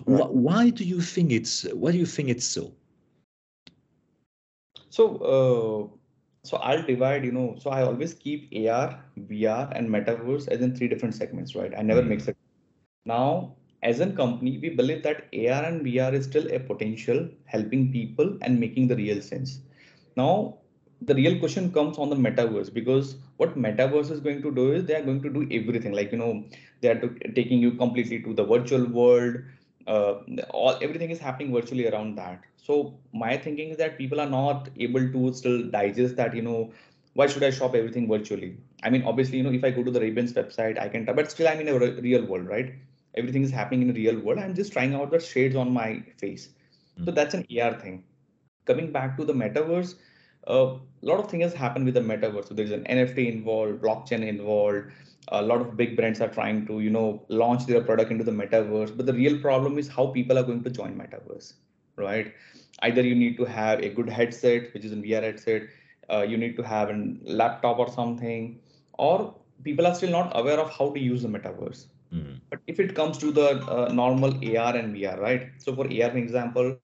Right. 0.06 0.30
Why 0.30 0.70
do 0.70 0.84
you 0.84 1.00
think 1.00 1.30
it's 1.30 1.62
why 1.72 1.92
do 1.92 1.98
you 1.98 2.06
think 2.06 2.28
it's 2.28 2.44
so? 2.44 2.72
So 4.90 5.16
uh, 5.18 5.96
so 6.44 6.56
I'll 6.58 6.82
divide, 6.84 7.24
you 7.24 7.32
know, 7.32 7.56
so 7.58 7.70
I 7.70 7.82
always 7.82 8.14
keep 8.14 8.50
AR, 8.52 8.98
VR, 9.18 9.70
and 9.76 9.88
metaverse 9.88 10.48
as 10.48 10.60
in 10.60 10.74
three 10.74 10.88
different 10.88 11.14
segments, 11.14 11.54
right? 11.54 11.72
I 11.76 11.82
never 11.82 12.02
mm. 12.02 12.08
mix 12.08 12.28
it. 12.28 12.36
Now 13.04 13.54
as 13.82 14.00
a 14.00 14.10
company, 14.10 14.58
we 14.58 14.70
believe 14.70 15.02
that 15.02 15.26
AR 15.34 15.64
and 15.64 15.84
VR 15.84 16.12
is 16.12 16.24
still 16.24 16.46
a 16.52 16.58
potential 16.58 17.28
helping 17.46 17.92
people 17.92 18.36
and 18.42 18.58
making 18.58 18.88
the 18.88 18.96
real 18.96 19.20
sense. 19.20 19.60
Now, 20.16 20.58
the 21.00 21.14
real 21.14 21.38
question 21.38 21.72
comes 21.72 21.98
on 21.98 22.10
the 22.10 22.16
metaverse 22.16 22.72
because 22.72 23.16
what 23.36 23.58
metaverse 23.58 24.10
is 24.10 24.20
going 24.20 24.40
to 24.42 24.52
do 24.54 24.72
is 24.72 24.84
they 24.84 24.94
are 24.94 25.02
going 25.02 25.20
to 25.22 25.30
do 25.30 25.48
everything 25.50 25.92
like 25.92 26.12
you 26.12 26.18
know 26.18 26.44
they 26.80 26.90
are 26.90 27.00
taking 27.34 27.58
you 27.58 27.72
completely 27.72 28.22
to 28.22 28.32
the 28.32 28.44
virtual 28.44 28.86
world 28.86 29.36
uh, 29.86 30.14
all 30.50 30.78
everything 30.80 31.10
is 31.10 31.18
happening 31.18 31.52
virtually 31.52 31.88
around 31.88 32.16
that. 32.16 32.40
So 32.56 32.94
my 33.12 33.36
thinking 33.36 33.70
is 33.70 33.76
that 33.78 33.98
people 33.98 34.20
are 34.20 34.28
not 34.28 34.68
able 34.78 35.10
to 35.12 35.32
still 35.34 35.70
digest 35.70 36.16
that. 36.16 36.34
You 36.34 36.42
know, 36.42 36.72
why 37.14 37.26
should 37.26 37.42
I 37.42 37.50
shop 37.50 37.74
everything 37.74 38.08
virtually? 38.08 38.56
I 38.82 38.90
mean, 38.90 39.02
obviously, 39.04 39.38
you 39.38 39.44
know, 39.44 39.52
if 39.52 39.64
I 39.64 39.70
go 39.70 39.82
to 39.82 39.90
the 39.90 40.00
Ray-Bans 40.00 40.32
website, 40.34 40.78
I 40.80 40.88
can, 40.88 41.04
but 41.04 41.30
still, 41.30 41.48
I'm 41.48 41.60
in 41.60 41.68
a 41.68 41.78
real 41.78 42.24
world, 42.24 42.46
right? 42.46 42.74
Everything 43.14 43.42
is 43.42 43.50
happening 43.50 43.82
in 43.82 43.90
a 43.90 43.92
real 43.92 44.18
world. 44.18 44.38
I'm 44.38 44.54
just 44.54 44.72
trying 44.72 44.94
out 44.94 45.10
the 45.10 45.20
shades 45.20 45.56
on 45.56 45.72
my 45.72 46.02
face. 46.18 46.48
Mm-hmm. 46.48 47.04
So 47.04 47.10
hmm. 47.10 47.14
that's 47.14 47.34
an 47.34 47.46
AR 47.60 47.78
thing. 47.78 48.04
Coming 48.64 48.92
back 48.92 49.16
to 49.16 49.24
the 49.24 49.32
metaverse, 49.32 49.96
a 50.46 50.76
lot 51.02 51.20
of 51.20 51.30
things 51.30 51.52
happen 51.52 51.84
with 51.84 51.94
the 51.94 52.00
metaverse. 52.00 52.48
So 52.48 52.54
there's 52.54 52.70
an 52.70 52.84
NFT 52.84 53.32
involved, 53.32 53.82
blockchain 53.82 54.26
involved. 54.26 54.90
A 55.28 55.42
lot 55.42 55.60
of 55.60 55.76
big 55.76 55.96
brands 55.96 56.20
are 56.20 56.28
trying 56.28 56.66
to, 56.66 56.80
you 56.80 56.90
know, 56.90 57.24
launch 57.28 57.66
their 57.66 57.80
product 57.80 58.10
into 58.10 58.24
the 58.24 58.32
metaverse. 58.32 58.96
But 58.96 59.06
the 59.06 59.12
real 59.12 59.40
problem 59.40 59.78
is 59.78 59.88
how 59.88 60.06
people 60.08 60.38
are 60.38 60.42
going 60.42 60.64
to 60.64 60.70
join 60.70 60.96
metaverse, 60.96 61.54
right? 61.96 62.32
Either 62.82 63.02
you 63.02 63.14
need 63.14 63.36
to 63.36 63.44
have 63.44 63.80
a 63.80 63.88
good 63.88 64.08
headset, 64.08 64.74
which 64.74 64.84
is 64.84 64.92
a 64.92 64.96
VR 64.96 65.22
headset. 65.22 65.62
Uh, 66.10 66.22
you 66.22 66.36
need 66.36 66.56
to 66.56 66.62
have 66.62 66.90
a 66.90 67.14
laptop 67.24 67.78
or 67.78 67.88
something, 67.88 68.58
or 68.94 69.34
people 69.62 69.86
are 69.86 69.94
still 69.94 70.10
not 70.10 70.32
aware 70.34 70.58
of 70.58 70.70
how 70.70 70.90
to 70.90 70.98
use 70.98 71.22
the 71.22 71.28
metaverse. 71.28 71.86
Mm. 72.12 72.40
But 72.50 72.60
if 72.66 72.78
it 72.78 72.94
comes 72.94 73.18
to 73.18 73.32
the 73.32 73.48
uh, 73.66 73.92
normal 73.92 74.30
AR 74.30 74.76
and 74.76 74.94
VR, 74.94 75.18
right? 75.18 75.50
So 75.58 75.74
for 75.74 75.86
AR, 75.86 76.10
for 76.10 76.18
example, 76.18 76.76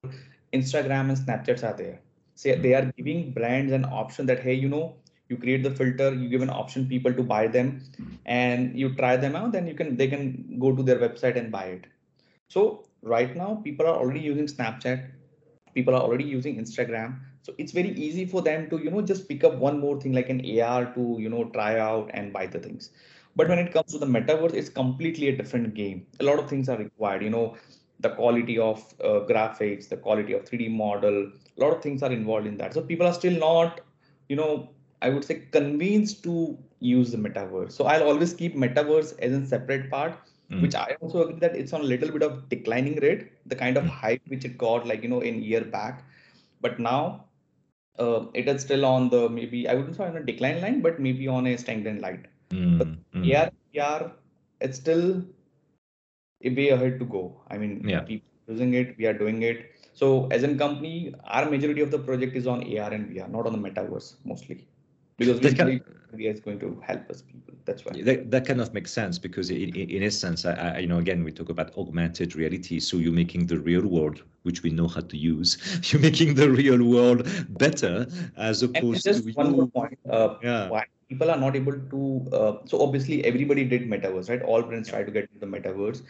Instagram 0.52 1.10
and 1.10 1.18
Snapchats 1.18 1.62
are 1.62 1.76
there. 1.76 2.00
Say 2.34 2.54
they 2.54 2.74
are 2.74 2.90
giving 2.96 3.32
brands 3.32 3.72
an 3.72 3.84
option 3.84 4.26
that 4.26 4.40
hey 4.40 4.54
you 4.54 4.68
know 4.68 4.94
you 5.28 5.36
create 5.36 5.62
the 5.62 5.70
filter 5.70 6.14
you 6.14 6.28
give 6.28 6.40
an 6.40 6.48
option 6.48 6.86
people 6.86 7.12
to 7.12 7.22
buy 7.22 7.46
them 7.48 7.82
and 8.24 8.78
you 8.78 8.94
try 8.94 9.16
them 9.16 9.36
out 9.36 9.52
then 9.52 9.66
you 9.66 9.74
can 9.74 9.96
they 9.96 10.06
can 10.06 10.56
go 10.58 10.74
to 10.74 10.82
their 10.82 10.98
website 10.98 11.36
and 11.36 11.50
buy 11.50 11.64
it. 11.64 11.86
So 12.48 12.84
right 13.02 13.36
now 13.36 13.60
people 13.64 13.86
are 13.86 13.96
already 13.96 14.20
using 14.20 14.46
snapchat 14.46 15.10
people 15.74 15.94
are 15.94 16.02
already 16.02 16.24
using 16.24 16.56
instagram. 16.56 17.18
So 17.42 17.54
it's 17.58 17.72
very 17.72 17.90
easy 17.90 18.24
for 18.26 18.42
them 18.42 18.68
to 18.70 18.78
you 18.78 18.90
know 18.90 19.02
just 19.02 19.28
pick 19.28 19.44
up 19.44 19.54
one 19.54 19.78
more 19.80 20.00
thing 20.00 20.12
like 20.12 20.28
an 20.28 20.40
ar 20.60 20.86
to 20.94 21.16
you 21.18 21.28
know 21.28 21.44
try 21.46 21.78
out 21.78 22.10
and 22.14 22.32
buy 22.32 22.46
the 22.46 22.58
things 22.58 22.90
but 23.38 23.48
when 23.50 23.60
it 23.64 23.72
comes 23.74 23.92
to 23.94 23.98
the 24.04 24.12
metaverse 24.16 24.54
it's 24.60 24.72
completely 24.82 25.28
a 25.32 25.36
different 25.40 25.74
game 25.82 26.06
a 26.20 26.24
lot 26.30 26.38
of 26.42 26.48
things 26.52 26.68
are 26.68 26.78
required 26.86 27.22
you 27.28 27.34
know 27.36 27.46
the 28.00 28.10
quality 28.10 28.58
of 28.58 28.78
uh, 29.02 29.20
graphics, 29.30 29.88
the 29.88 29.96
quality 29.96 30.32
of 30.32 30.44
3D 30.44 30.70
model, 30.70 31.30
a 31.56 31.60
lot 31.60 31.74
of 31.74 31.82
things 31.82 32.02
are 32.02 32.12
involved 32.12 32.46
in 32.46 32.56
that. 32.58 32.74
So 32.74 32.80
people 32.80 33.06
are 33.06 33.14
still 33.14 33.38
not, 33.38 33.80
you 34.28 34.36
know, 34.36 34.70
I 35.02 35.08
would 35.08 35.24
say 35.24 35.46
convinced 35.50 36.22
to 36.24 36.58
use 36.80 37.10
the 37.10 37.18
metaverse. 37.18 37.72
So 37.72 37.84
I'll 37.84 38.04
always 38.04 38.34
keep 38.34 38.54
metaverse 38.54 39.18
as 39.20 39.32
a 39.32 39.46
separate 39.46 39.90
part, 39.90 40.14
mm. 40.50 40.62
which 40.62 40.74
I 40.74 40.96
also 41.00 41.22
agree 41.22 41.40
that 41.40 41.56
it's 41.56 41.72
on 41.72 41.80
a 41.80 41.84
little 41.84 42.10
bit 42.10 42.22
of 42.22 42.48
declining 42.48 42.96
rate, 43.00 43.32
the 43.46 43.56
kind 43.56 43.76
of 43.76 43.84
mm. 43.84 43.90
hype 43.90 44.22
which 44.28 44.44
it 44.44 44.58
got 44.58 44.86
like, 44.86 45.02
you 45.02 45.08
know, 45.08 45.20
in 45.20 45.42
year 45.42 45.64
back. 45.64 46.04
But 46.60 46.78
now 46.78 47.24
uh, 47.98 48.26
it 48.34 48.48
is 48.48 48.62
still 48.62 48.84
on 48.84 49.08
the 49.08 49.28
maybe, 49.28 49.68
I 49.68 49.74
wouldn't 49.74 49.96
say 49.96 50.04
on 50.04 50.16
a 50.16 50.22
decline 50.22 50.60
line, 50.60 50.82
but 50.82 51.00
maybe 51.00 51.26
on 51.26 51.46
a 51.48 51.56
stagnant 51.56 52.00
line. 52.00 52.28
Mm. 52.50 52.78
But 52.78 53.24
yeah, 53.24 53.50
yeah, 53.72 54.08
it's 54.60 54.78
still 54.78 55.22
a 56.44 56.54
way 56.54 56.68
ahead 56.70 56.98
to 56.98 57.04
go. 57.04 57.40
I 57.50 57.58
mean, 57.58 57.86
yeah. 57.88 58.00
people 58.00 58.28
using 58.48 58.74
it, 58.74 58.96
we 58.98 59.06
are 59.06 59.12
doing 59.12 59.42
it. 59.42 59.72
So 59.92 60.28
as 60.30 60.44
a 60.44 60.54
company, 60.54 61.14
our 61.24 61.50
majority 61.50 61.80
of 61.80 61.90
the 61.90 61.98
project 61.98 62.36
is 62.36 62.46
on 62.46 62.62
AR 62.78 62.92
and 62.92 63.10
VR, 63.10 63.28
not 63.30 63.46
on 63.46 63.52
the 63.52 63.58
metaverse 63.58 64.14
mostly, 64.24 64.66
because 65.16 65.40
we 65.40 65.52
believe 65.52 65.82
VR 66.14 66.32
is 66.32 66.40
going 66.40 66.58
to 66.60 66.80
help 66.86 67.10
us 67.10 67.22
people. 67.22 67.54
That's 67.64 67.84
why 67.84 68.00
that, 68.02 68.30
that 68.30 68.46
kind 68.46 68.60
of 68.60 68.72
makes 68.72 68.92
sense 68.92 69.18
because 69.18 69.50
in, 69.50 69.74
in 69.74 70.02
essence, 70.02 70.46
I, 70.46 70.52
I, 70.52 70.78
you 70.78 70.86
know, 70.86 70.98
again, 70.98 71.22
we 71.24 71.32
talk 71.32 71.48
about 71.50 71.76
augmented 71.76 72.34
reality. 72.36 72.80
So 72.80 72.96
you're 72.96 73.12
making 73.12 73.46
the 73.46 73.58
real 73.58 73.86
world, 73.86 74.22
which 74.44 74.62
we 74.62 74.70
know 74.70 74.88
how 74.88 75.00
to 75.00 75.16
use, 75.16 75.58
you're 75.92 76.00
making 76.00 76.34
the 76.34 76.48
real 76.48 76.82
world 76.82 77.28
better 77.58 78.06
as 78.36 78.62
opposed 78.62 79.06
and 79.06 79.16
just 79.16 79.26
to 79.26 79.32
one 79.32 79.52
more 79.52 79.66
point. 79.66 79.98
Uh, 80.08 80.36
yeah. 80.42 80.68
Why 80.68 80.84
people 81.08 81.30
are 81.30 81.38
not 81.38 81.56
able 81.56 81.72
to? 81.72 82.26
Uh, 82.32 82.52
so 82.64 82.80
obviously 82.82 83.24
everybody 83.24 83.64
did 83.64 83.88
metaverse, 83.90 84.28
right? 84.28 84.42
All 84.42 84.62
brands 84.62 84.88
try 84.88 85.02
to 85.02 85.10
get 85.10 85.28
into 85.32 85.46
the 85.46 85.46
metaverse. 85.46 86.02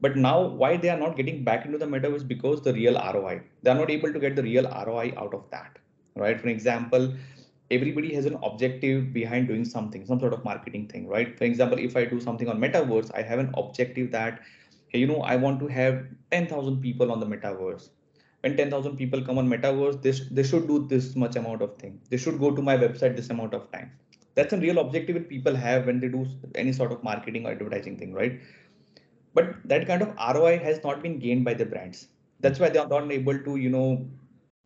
But 0.00 0.16
now 0.16 0.46
why 0.46 0.76
they 0.76 0.90
are 0.90 0.98
not 0.98 1.16
getting 1.16 1.42
back 1.42 1.66
into 1.66 1.78
the 1.78 1.86
metaverse? 1.86 2.26
Because 2.26 2.62
the 2.62 2.72
real 2.72 2.94
roi 2.94 3.40
they 3.62 3.70
are 3.70 3.74
not 3.74 3.90
able 3.90 4.12
to 4.12 4.20
get 4.20 4.36
the 4.36 4.42
real 4.42 4.64
roi 4.86 5.12
out 5.16 5.34
of 5.34 5.50
that 5.50 5.78
right? 6.18 6.40
For 6.40 6.48
example 6.48 7.14
everybody 7.70 8.14
has 8.14 8.24
an 8.24 8.38
objective 8.42 9.12
behind 9.12 9.48
doing 9.48 9.64
something 9.64 10.06
some 10.06 10.20
sort 10.20 10.32
of 10.32 10.44
marketing 10.44 10.88
thing 10.88 11.06
right? 11.08 11.36
For 11.36 11.44
example 11.44 11.78
if 11.78 11.96
i 11.96 12.04
do 12.04 12.20
something 12.20 12.48
on 12.48 12.60
metaverse 12.60 13.10
i 13.14 13.22
have 13.22 13.38
an 13.38 13.52
objective 13.56 14.10
that 14.12 14.40
hey, 14.88 14.98
you 15.00 15.06
know 15.06 15.20
i 15.22 15.36
want 15.36 15.60
to 15.60 15.66
have 15.66 16.04
10000 16.30 16.80
people 16.80 17.12
on 17.12 17.20
the 17.20 17.26
metaverse. 17.26 17.90
When 18.40 18.56
10000 18.56 18.96
people 18.96 19.20
come 19.22 19.38
on 19.38 19.48
metaverse 19.48 20.00
this 20.00 20.22
they 20.30 20.44
should 20.44 20.68
do 20.68 20.86
this 20.86 21.16
much 21.16 21.36
amount 21.36 21.60
of 21.62 21.76
thing. 21.76 22.00
They 22.08 22.16
should 22.16 22.38
go 22.38 22.52
to 22.52 22.62
my 22.62 22.76
website 22.76 23.16
this 23.16 23.30
amount 23.30 23.52
of 23.52 23.70
time 23.72 23.90
that's 24.38 24.54
a 24.54 24.58
real 24.66 24.78
objective 24.84 25.16
that 25.18 25.28
people 25.28 25.56
have 25.66 25.86
when 25.86 26.00
they 26.00 26.08
do 26.08 26.26
any 26.54 26.72
sort 26.72 26.92
of 26.92 27.04
marketing 27.10 27.46
or 27.46 27.52
advertising 27.52 27.98
thing 27.98 28.14
right 28.22 28.40
but 29.34 29.56
that 29.64 29.86
kind 29.86 30.02
of 30.02 30.14
ROI 30.34 30.58
has 30.58 30.82
not 30.82 31.02
been 31.02 31.18
gained 31.18 31.44
by 31.44 31.54
the 31.54 31.66
brands. 31.66 32.08
That's 32.40 32.58
why 32.58 32.70
they 32.70 32.78
are 32.78 32.88
not 32.88 33.10
able 33.12 33.38
to, 33.38 33.56
you 33.56 33.70
know, 33.70 34.06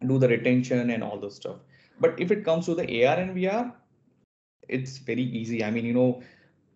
do 0.07 0.19
the 0.19 0.29
retention 0.29 0.91
and 0.91 1.02
all 1.02 1.19
those 1.19 1.37
stuff. 1.37 1.57
But 2.00 2.19
if 2.19 2.31
it 2.31 2.45
comes 2.45 2.67
to 2.67 2.75
the 2.75 3.05
AR 3.07 3.17
and 3.17 3.35
VR, 3.35 3.73
it's 4.69 4.99
very 4.99 5.23
easy. 5.23 5.64
I 5.64 5.71
mean, 5.71 5.85
you 5.85 5.93
know, 5.95 6.23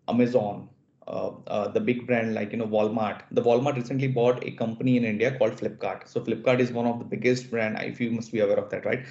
Amazon, 0.08 0.68
uh, 1.08 1.30
uh, 1.46 1.68
the 1.68 1.80
big 1.80 2.06
brand 2.06 2.34
like 2.34 2.52
you 2.52 2.58
know 2.58 2.66
Walmart. 2.66 3.22
The 3.32 3.42
Walmart 3.42 3.76
recently 3.76 4.08
bought 4.08 4.44
a 4.44 4.50
company 4.52 4.96
in 4.96 5.04
India 5.04 5.36
called 5.38 5.52
Flipkart. 5.56 6.08
So 6.08 6.20
Flipkart 6.20 6.60
is 6.60 6.72
one 6.72 6.86
of 6.86 6.98
the 6.98 7.04
biggest 7.04 7.50
brand. 7.50 7.78
If 7.80 8.00
you 8.00 8.10
must 8.10 8.32
be 8.32 8.40
aware 8.40 8.58
of 8.58 8.70
that, 8.70 8.84
right? 8.84 9.04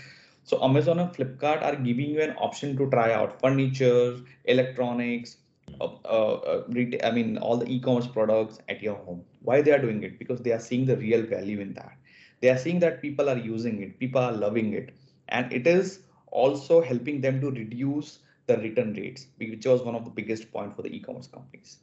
So 0.46 0.64
Amazon 0.64 1.00
and 1.00 1.12
Flipkart 1.12 1.64
are 1.64 1.76
giving 1.76 2.12
you 2.12 2.22
an 2.22 2.36
option 2.38 2.78
to 2.78 2.88
try 2.92 3.12
out 3.12 3.42
furniture, 3.42 4.20
electronics, 4.44 5.38
uh, 5.82 5.86
uh, 5.86 6.64
I 7.04 7.12
mean, 7.12 7.40
all 7.40 7.58
the 7.58 7.68
e-commerce 7.68 8.06
products 8.06 8.60
at 8.70 8.82
your 8.82 8.96
home. 8.96 9.24
Why 9.42 9.62
they 9.64 9.72
are 9.72 9.82
doing 9.82 10.04
it? 10.04 10.20
Because 10.20 10.42
they 10.42 10.52
are 10.52 10.60
seeing 10.60 10.86
the 10.86 10.98
real 10.98 11.24
value 11.24 11.60
in 11.62 11.74
that. 11.74 11.98
They 12.42 12.50
are 12.50 12.60
seeing 12.60 12.80
that 12.82 13.02
people 13.02 13.28
are 13.28 13.38
using 13.38 13.82
it, 13.82 14.00
people 14.00 14.22
are 14.22 14.32
loving 14.32 14.74
it, 14.74 14.94
and 15.30 15.52
it 15.52 15.66
is 15.66 16.02
also 16.28 16.80
helping 16.80 17.22
them 17.22 17.42
to 17.42 17.50
reduce 17.50 18.20
the 18.46 18.58
return 18.58 18.94
rates, 18.94 19.26
which 19.38 19.66
was 19.66 19.82
one 19.82 19.96
of 19.96 20.06
the 20.06 20.12
biggest 20.12 20.52
point 20.52 20.76
for 20.76 20.84
the 20.84 20.96
e-commerce 20.96 21.28
companies. 21.28 21.80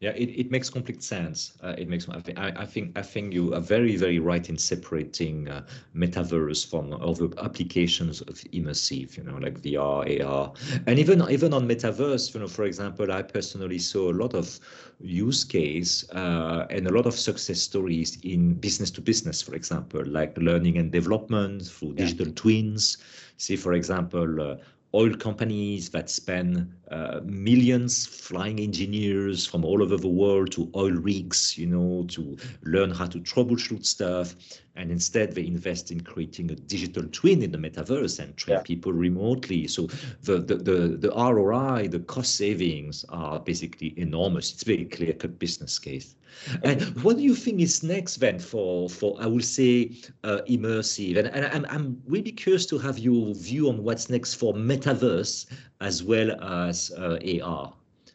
Yeah, 0.00 0.12
it, 0.16 0.30
it 0.30 0.50
makes 0.50 0.70
complete 0.70 1.02
sense. 1.02 1.58
Uh, 1.62 1.74
it 1.76 1.86
makes 1.86 2.08
I 2.08 2.20
think 2.20 2.38
I, 2.38 2.64
think 2.64 2.98
I 2.98 3.02
think 3.02 3.34
you 3.34 3.52
are 3.52 3.60
very 3.60 3.96
very 3.96 4.18
right 4.18 4.48
in 4.48 4.56
separating 4.56 5.46
uh, 5.46 5.66
metaverse 5.94 6.66
from 6.66 6.94
other 6.94 7.28
applications 7.36 8.22
of 8.22 8.36
immersive. 8.50 9.18
You 9.18 9.24
know, 9.24 9.36
like 9.36 9.60
VR, 9.60 10.06
AR, 10.22 10.54
and 10.86 10.98
even 10.98 11.22
even 11.30 11.52
on 11.52 11.68
metaverse. 11.68 12.32
You 12.32 12.40
know, 12.40 12.48
for 12.48 12.64
example, 12.64 13.12
I 13.12 13.20
personally 13.20 13.78
saw 13.78 14.10
a 14.10 14.16
lot 14.16 14.32
of 14.32 14.58
use 15.00 15.44
case 15.44 16.08
uh, 16.12 16.66
and 16.70 16.86
a 16.86 16.90
lot 16.90 17.04
of 17.04 17.14
success 17.14 17.60
stories 17.60 18.16
in 18.22 18.54
business 18.54 18.90
to 18.92 19.02
business. 19.02 19.42
For 19.42 19.54
example, 19.54 20.02
like 20.06 20.34
learning 20.38 20.78
and 20.78 20.90
development 20.90 21.66
through 21.66 21.90
yeah. 21.90 22.06
digital 22.06 22.32
twins. 22.32 22.96
See, 23.36 23.56
for 23.56 23.74
example 23.74 24.40
uh, 24.40 24.56
oil 24.94 25.14
companies 25.14 25.90
that 25.90 26.10
spend 26.10 26.72
uh, 26.90 27.20
millions 27.24 28.04
flying 28.04 28.58
engineers 28.58 29.46
from 29.46 29.64
all 29.64 29.80
over 29.82 29.96
the 29.96 30.08
world 30.08 30.50
to 30.50 30.68
oil 30.74 30.90
rigs, 30.90 31.56
you 31.56 31.66
know, 31.66 32.04
to 32.08 32.36
learn 32.64 32.90
how 32.90 33.06
to 33.06 33.20
troubleshoot 33.20 33.86
stuff. 33.86 34.34
And 34.74 34.90
instead, 34.90 35.34
they 35.34 35.46
invest 35.46 35.92
in 35.92 36.00
creating 36.00 36.50
a 36.50 36.54
digital 36.54 37.04
twin 37.12 37.42
in 37.42 37.52
the 37.52 37.58
metaverse 37.58 38.18
and 38.18 38.36
train 38.36 38.58
yeah. 38.58 38.62
people 38.62 38.92
remotely. 38.92 39.68
So 39.68 39.86
the, 40.22 40.38
the, 40.38 40.56
the, 40.56 40.96
the 40.96 41.10
ROI, 41.10 41.88
the 41.88 42.00
cost 42.00 42.34
savings 42.34 43.04
are 43.08 43.38
basically 43.38 43.94
enormous. 43.96 44.52
It's 44.52 44.64
very 44.64 44.86
clear 44.86 45.12
cut 45.12 45.38
business 45.38 45.78
case. 45.78 46.14
And 46.62 46.82
what 47.02 47.16
do 47.16 47.22
you 47.22 47.34
think 47.34 47.60
is 47.60 47.82
next 47.82 48.16
then 48.16 48.38
for, 48.38 48.88
for 48.88 49.16
I 49.20 49.26
will 49.26 49.42
say, 49.42 49.92
uh, 50.24 50.40
immersive? 50.48 51.16
And, 51.18 51.28
and 51.28 51.46
I'm, 51.46 51.66
I'm 51.68 52.02
really 52.06 52.32
curious 52.32 52.66
to 52.66 52.78
have 52.78 52.98
your 52.98 53.34
view 53.34 53.68
on 53.68 53.82
what's 53.82 54.08
next 54.08 54.34
for 54.34 54.54
metaverse 54.54 55.46
as 55.80 56.02
well 56.02 56.32
as 56.42 56.90
uh, 56.96 57.18
AR. 57.24 57.72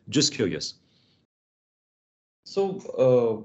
Just 0.10 0.34
curious. 0.34 0.75
So, 2.45 2.77
uh, 2.98 3.43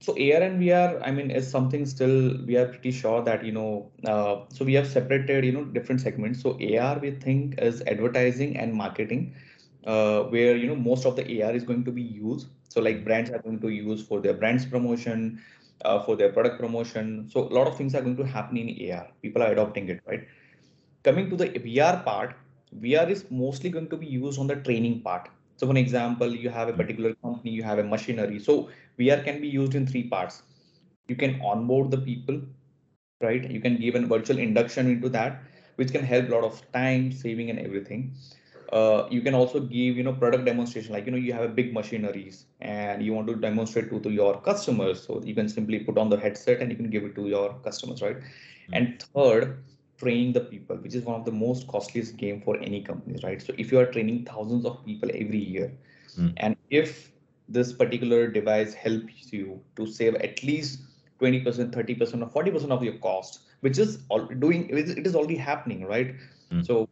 so 0.00 0.12
AR 0.12 0.42
and 0.42 0.60
VR, 0.60 1.00
I 1.04 1.10
mean, 1.10 1.30
is 1.30 1.50
something 1.50 1.84
still 1.84 2.38
we 2.46 2.56
are 2.56 2.66
pretty 2.66 2.92
sure 2.92 3.22
that 3.22 3.44
you 3.44 3.52
know. 3.52 3.90
Uh, 4.06 4.44
so 4.50 4.64
we 4.64 4.74
have 4.74 4.86
separated, 4.86 5.44
you 5.44 5.52
know, 5.52 5.64
different 5.64 6.00
segments. 6.00 6.40
So 6.40 6.56
AR 6.60 6.98
we 7.00 7.10
think 7.10 7.58
is 7.58 7.82
advertising 7.86 8.56
and 8.56 8.72
marketing, 8.72 9.34
uh, 9.84 10.22
where 10.24 10.56
you 10.56 10.68
know 10.68 10.76
most 10.76 11.04
of 11.04 11.16
the 11.16 11.42
AR 11.42 11.52
is 11.52 11.64
going 11.64 11.84
to 11.84 11.90
be 11.90 12.02
used. 12.02 12.46
So 12.68 12.80
like 12.80 13.04
brands 13.04 13.30
are 13.30 13.40
going 13.40 13.60
to 13.60 13.68
use 13.68 14.06
for 14.06 14.20
their 14.20 14.34
brands 14.34 14.64
promotion, 14.64 15.42
uh, 15.84 16.02
for 16.04 16.14
their 16.16 16.32
product 16.32 16.60
promotion. 16.60 17.28
So 17.28 17.48
a 17.48 17.52
lot 17.58 17.66
of 17.66 17.76
things 17.76 17.94
are 17.96 18.02
going 18.02 18.16
to 18.16 18.26
happen 18.26 18.56
in 18.56 18.92
AR. 18.92 19.08
People 19.22 19.42
are 19.42 19.50
adopting 19.50 19.88
it, 19.88 20.00
right? 20.06 20.26
Coming 21.02 21.28
to 21.30 21.36
the 21.36 21.48
VR 21.48 22.04
part, 22.04 22.36
VR 22.80 23.08
is 23.08 23.24
mostly 23.30 23.70
going 23.70 23.88
to 23.88 23.96
be 23.96 24.06
used 24.06 24.38
on 24.38 24.46
the 24.46 24.56
training 24.56 25.00
part. 25.00 25.28
So 25.56 25.66
for 25.66 25.76
example, 25.76 26.34
you 26.34 26.50
have 26.50 26.68
a 26.68 26.72
particular 26.72 27.14
company, 27.14 27.50
you 27.50 27.62
have 27.62 27.78
a 27.78 27.84
machinery. 27.84 28.38
So 28.38 28.70
VR 28.98 29.24
can 29.24 29.40
be 29.40 29.48
used 29.48 29.74
in 29.74 29.86
three 29.86 30.04
parts. 30.04 30.42
You 31.08 31.16
can 31.16 31.40
onboard 31.40 31.90
the 31.90 31.98
people, 31.98 32.40
right? 33.20 33.50
You 33.50 33.60
can 33.60 33.76
give 33.76 33.94
a 33.94 34.00
virtual 34.06 34.38
induction 34.38 34.88
into 34.88 35.08
that, 35.10 35.42
which 35.76 35.90
can 35.90 36.04
help 36.04 36.28
a 36.28 36.32
lot 36.32 36.44
of 36.44 36.60
time 36.72 37.10
saving 37.10 37.50
and 37.50 37.58
everything. 37.58 38.14
Uh, 38.72 39.08
you 39.10 39.22
can 39.22 39.34
also 39.34 39.60
give, 39.60 39.96
you 39.96 40.02
know, 40.02 40.12
product 40.12 40.44
demonstration, 40.44 40.92
like, 40.92 41.06
you 41.06 41.10
know, 41.10 41.16
you 41.16 41.32
have 41.32 41.42
a 41.42 41.48
big 41.48 41.72
machineries 41.72 42.44
and 42.60 43.02
you 43.02 43.14
want 43.14 43.26
to 43.26 43.34
demonstrate 43.34 43.88
to, 43.90 43.98
to 44.00 44.10
your 44.10 44.40
customers. 44.42 45.02
So 45.06 45.22
you 45.24 45.34
can 45.34 45.48
simply 45.48 45.80
put 45.80 45.96
on 45.96 46.10
the 46.10 46.18
headset 46.18 46.60
and 46.60 46.70
you 46.70 46.76
can 46.76 46.90
give 46.90 47.02
it 47.04 47.14
to 47.14 47.28
your 47.28 47.54
customers, 47.64 48.02
right? 48.02 48.18
Mm-hmm. 48.18 48.74
And 48.74 49.02
third, 49.14 49.64
train 49.98 50.32
the 50.32 50.40
people, 50.40 50.76
which 50.76 50.94
is 50.94 51.04
one 51.04 51.16
of 51.16 51.24
the 51.24 51.32
most 51.32 51.66
costliest 51.68 52.16
game 52.16 52.40
for 52.40 52.56
any 52.58 52.82
companies, 52.82 53.22
right? 53.22 53.42
So 53.42 53.52
if 53.58 53.72
you 53.72 53.78
are 53.80 53.86
training 53.86 54.24
thousands 54.24 54.64
of 54.64 54.84
people 54.84 55.10
every 55.12 55.38
year, 55.38 55.72
mm. 56.16 56.32
and 56.36 56.56
if 56.70 57.10
this 57.48 57.72
particular 57.72 58.28
device 58.28 58.74
helps 58.74 59.32
you 59.32 59.60
to 59.76 59.86
save 59.86 60.14
at 60.16 60.42
least 60.42 60.80
20%, 61.20 61.44
30%, 61.44 62.34
or 62.34 62.44
40% 62.44 62.70
of 62.70 62.82
your 62.82 62.98
cost, 62.98 63.40
which 63.60 63.78
is 63.78 63.98
all 64.08 64.26
doing 64.26 64.68
it 64.70 65.06
is 65.06 65.16
already 65.16 65.36
happening, 65.36 65.84
right? 65.84 66.14
Mm. 66.52 66.64
So 66.64 66.88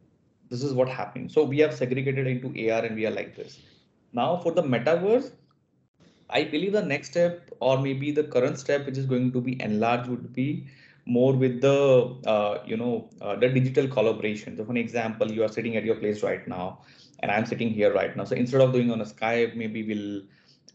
this 0.50 0.62
is 0.62 0.72
what 0.72 0.88
happening. 0.88 1.28
So 1.28 1.44
we 1.44 1.58
have 1.58 1.74
segregated 1.74 2.26
into 2.26 2.48
AR 2.70 2.84
and 2.84 2.96
VR 2.96 3.14
like 3.14 3.36
this. 3.36 3.60
Now 4.12 4.36
for 4.38 4.52
the 4.52 4.62
metaverse, 4.62 5.30
I 6.28 6.42
believe 6.44 6.72
the 6.72 6.82
next 6.82 7.10
step 7.10 7.50
or 7.60 7.78
maybe 7.78 8.10
the 8.10 8.24
current 8.24 8.58
step 8.58 8.86
which 8.86 8.98
is 8.98 9.06
going 9.06 9.32
to 9.32 9.40
be 9.40 9.60
enlarged 9.62 10.08
would 10.08 10.32
be 10.32 10.66
more 11.06 11.32
with 11.32 11.60
the 11.60 12.16
uh, 12.26 12.62
you 12.66 12.76
know 12.76 13.08
uh, 13.20 13.36
the 13.36 13.48
digital 13.48 13.88
collaboration. 13.88 14.56
So 14.56 14.64
for 14.64 14.72
an 14.72 14.76
example, 14.76 15.30
you 15.30 15.44
are 15.44 15.48
sitting 15.48 15.76
at 15.76 15.84
your 15.84 15.96
place 15.96 16.22
right 16.22 16.46
now, 16.46 16.80
and 17.20 17.30
I'm 17.30 17.46
sitting 17.46 17.70
here 17.70 17.92
right 17.94 18.16
now. 18.16 18.24
So 18.24 18.34
instead 18.34 18.60
of 18.60 18.72
doing 18.72 18.90
on 18.90 19.00
a 19.00 19.04
Skype, 19.04 19.54
maybe 19.56 19.86
we'll 19.86 20.22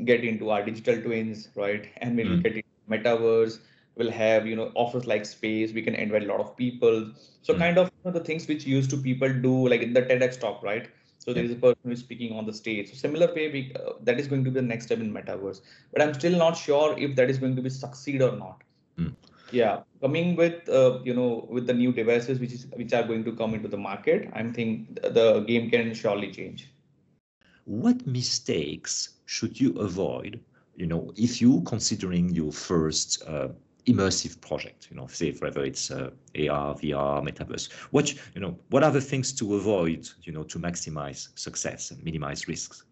get 0.05 0.23
into 0.23 0.49
our 0.49 0.63
digital 0.63 1.01
twins, 1.01 1.49
right? 1.55 1.87
And 1.97 2.15
we'll 2.15 2.37
mm. 2.37 2.43
get 2.43 2.55
into 2.55 2.67
metaverse. 2.89 3.59
We'll 3.95 4.11
have 4.11 4.47
you 4.47 4.55
know 4.55 4.71
office 4.75 5.05
like 5.05 5.25
space. 5.25 5.73
We 5.73 5.81
can 5.81 5.95
invite 5.95 6.23
a 6.23 6.27
lot 6.27 6.39
of 6.39 6.55
people. 6.55 7.11
So 7.41 7.53
mm. 7.53 7.59
kind 7.59 7.77
of 7.77 7.87
you 7.87 8.11
know, 8.11 8.17
the 8.17 8.25
things 8.25 8.47
which 8.47 8.65
used 8.65 8.89
to 8.91 8.97
people 8.97 9.31
do 9.33 9.67
like 9.67 9.81
in 9.81 9.93
the 9.93 10.01
TEDx 10.01 10.39
talk, 10.39 10.63
right? 10.63 10.89
So 11.19 11.33
there 11.33 11.43
is 11.43 11.51
a 11.51 11.55
person 11.55 11.77
who 11.83 11.91
is 11.91 11.99
speaking 11.99 12.35
on 12.35 12.47
the 12.47 12.53
stage. 12.53 12.89
So 12.89 12.95
similar 12.95 13.27
way, 13.31 13.51
we, 13.51 13.73
uh, 13.75 13.91
that 14.01 14.19
is 14.19 14.25
going 14.25 14.43
to 14.43 14.49
be 14.49 14.59
the 14.59 14.65
next 14.65 14.85
step 14.85 14.99
in 14.99 15.13
metaverse. 15.13 15.61
But 15.93 16.01
I'm 16.01 16.15
still 16.15 16.35
not 16.35 16.57
sure 16.57 16.97
if 16.97 17.15
that 17.15 17.29
is 17.29 17.37
going 17.37 17.55
to 17.57 17.61
be 17.61 17.69
succeed 17.69 18.23
or 18.23 18.35
not. 18.35 18.63
Mm. 18.97 19.13
Yeah, 19.51 19.81
coming 20.01 20.35
with 20.35 20.67
uh, 20.69 20.99
you 21.03 21.13
know 21.13 21.47
with 21.49 21.67
the 21.67 21.73
new 21.73 21.91
devices 21.91 22.39
which 22.39 22.53
is 22.53 22.67
which 22.75 22.93
are 22.93 23.03
going 23.03 23.23
to 23.25 23.33
come 23.33 23.53
into 23.53 23.67
the 23.67 23.77
market, 23.77 24.29
I'm 24.33 24.53
think 24.53 25.01
the 25.01 25.41
game 25.47 25.69
can 25.69 25.93
surely 25.93 26.31
change. 26.31 26.71
What 27.65 28.05
mistakes 28.07 29.19
should 29.25 29.59
you 29.59 29.77
avoid? 29.79 30.39
You 30.75 30.87
know, 30.87 31.13
if 31.15 31.41
you 31.41 31.61
considering 31.61 32.29
your 32.29 32.51
first 32.51 33.23
uh, 33.27 33.49
immersive 33.85 34.39
project, 34.41 34.87
you 34.89 34.97
know, 34.97 35.07
say 35.07 35.33
whether 35.33 35.63
it's 35.63 35.91
uh, 35.91 36.11
AR, 36.35 36.75
VR, 36.75 37.21
metaverse, 37.21 37.71
what 37.91 38.13
you 38.33 38.41
know, 38.41 38.57
what 38.69 38.83
are 38.83 38.91
the 38.91 39.01
things 39.01 39.33
to 39.33 39.55
avoid? 39.55 40.09
You 40.23 40.33
know, 40.33 40.43
to 40.43 40.59
maximize 40.59 41.27
success 41.35 41.91
and 41.91 42.03
minimize 42.03 42.47
risks. 42.47 42.83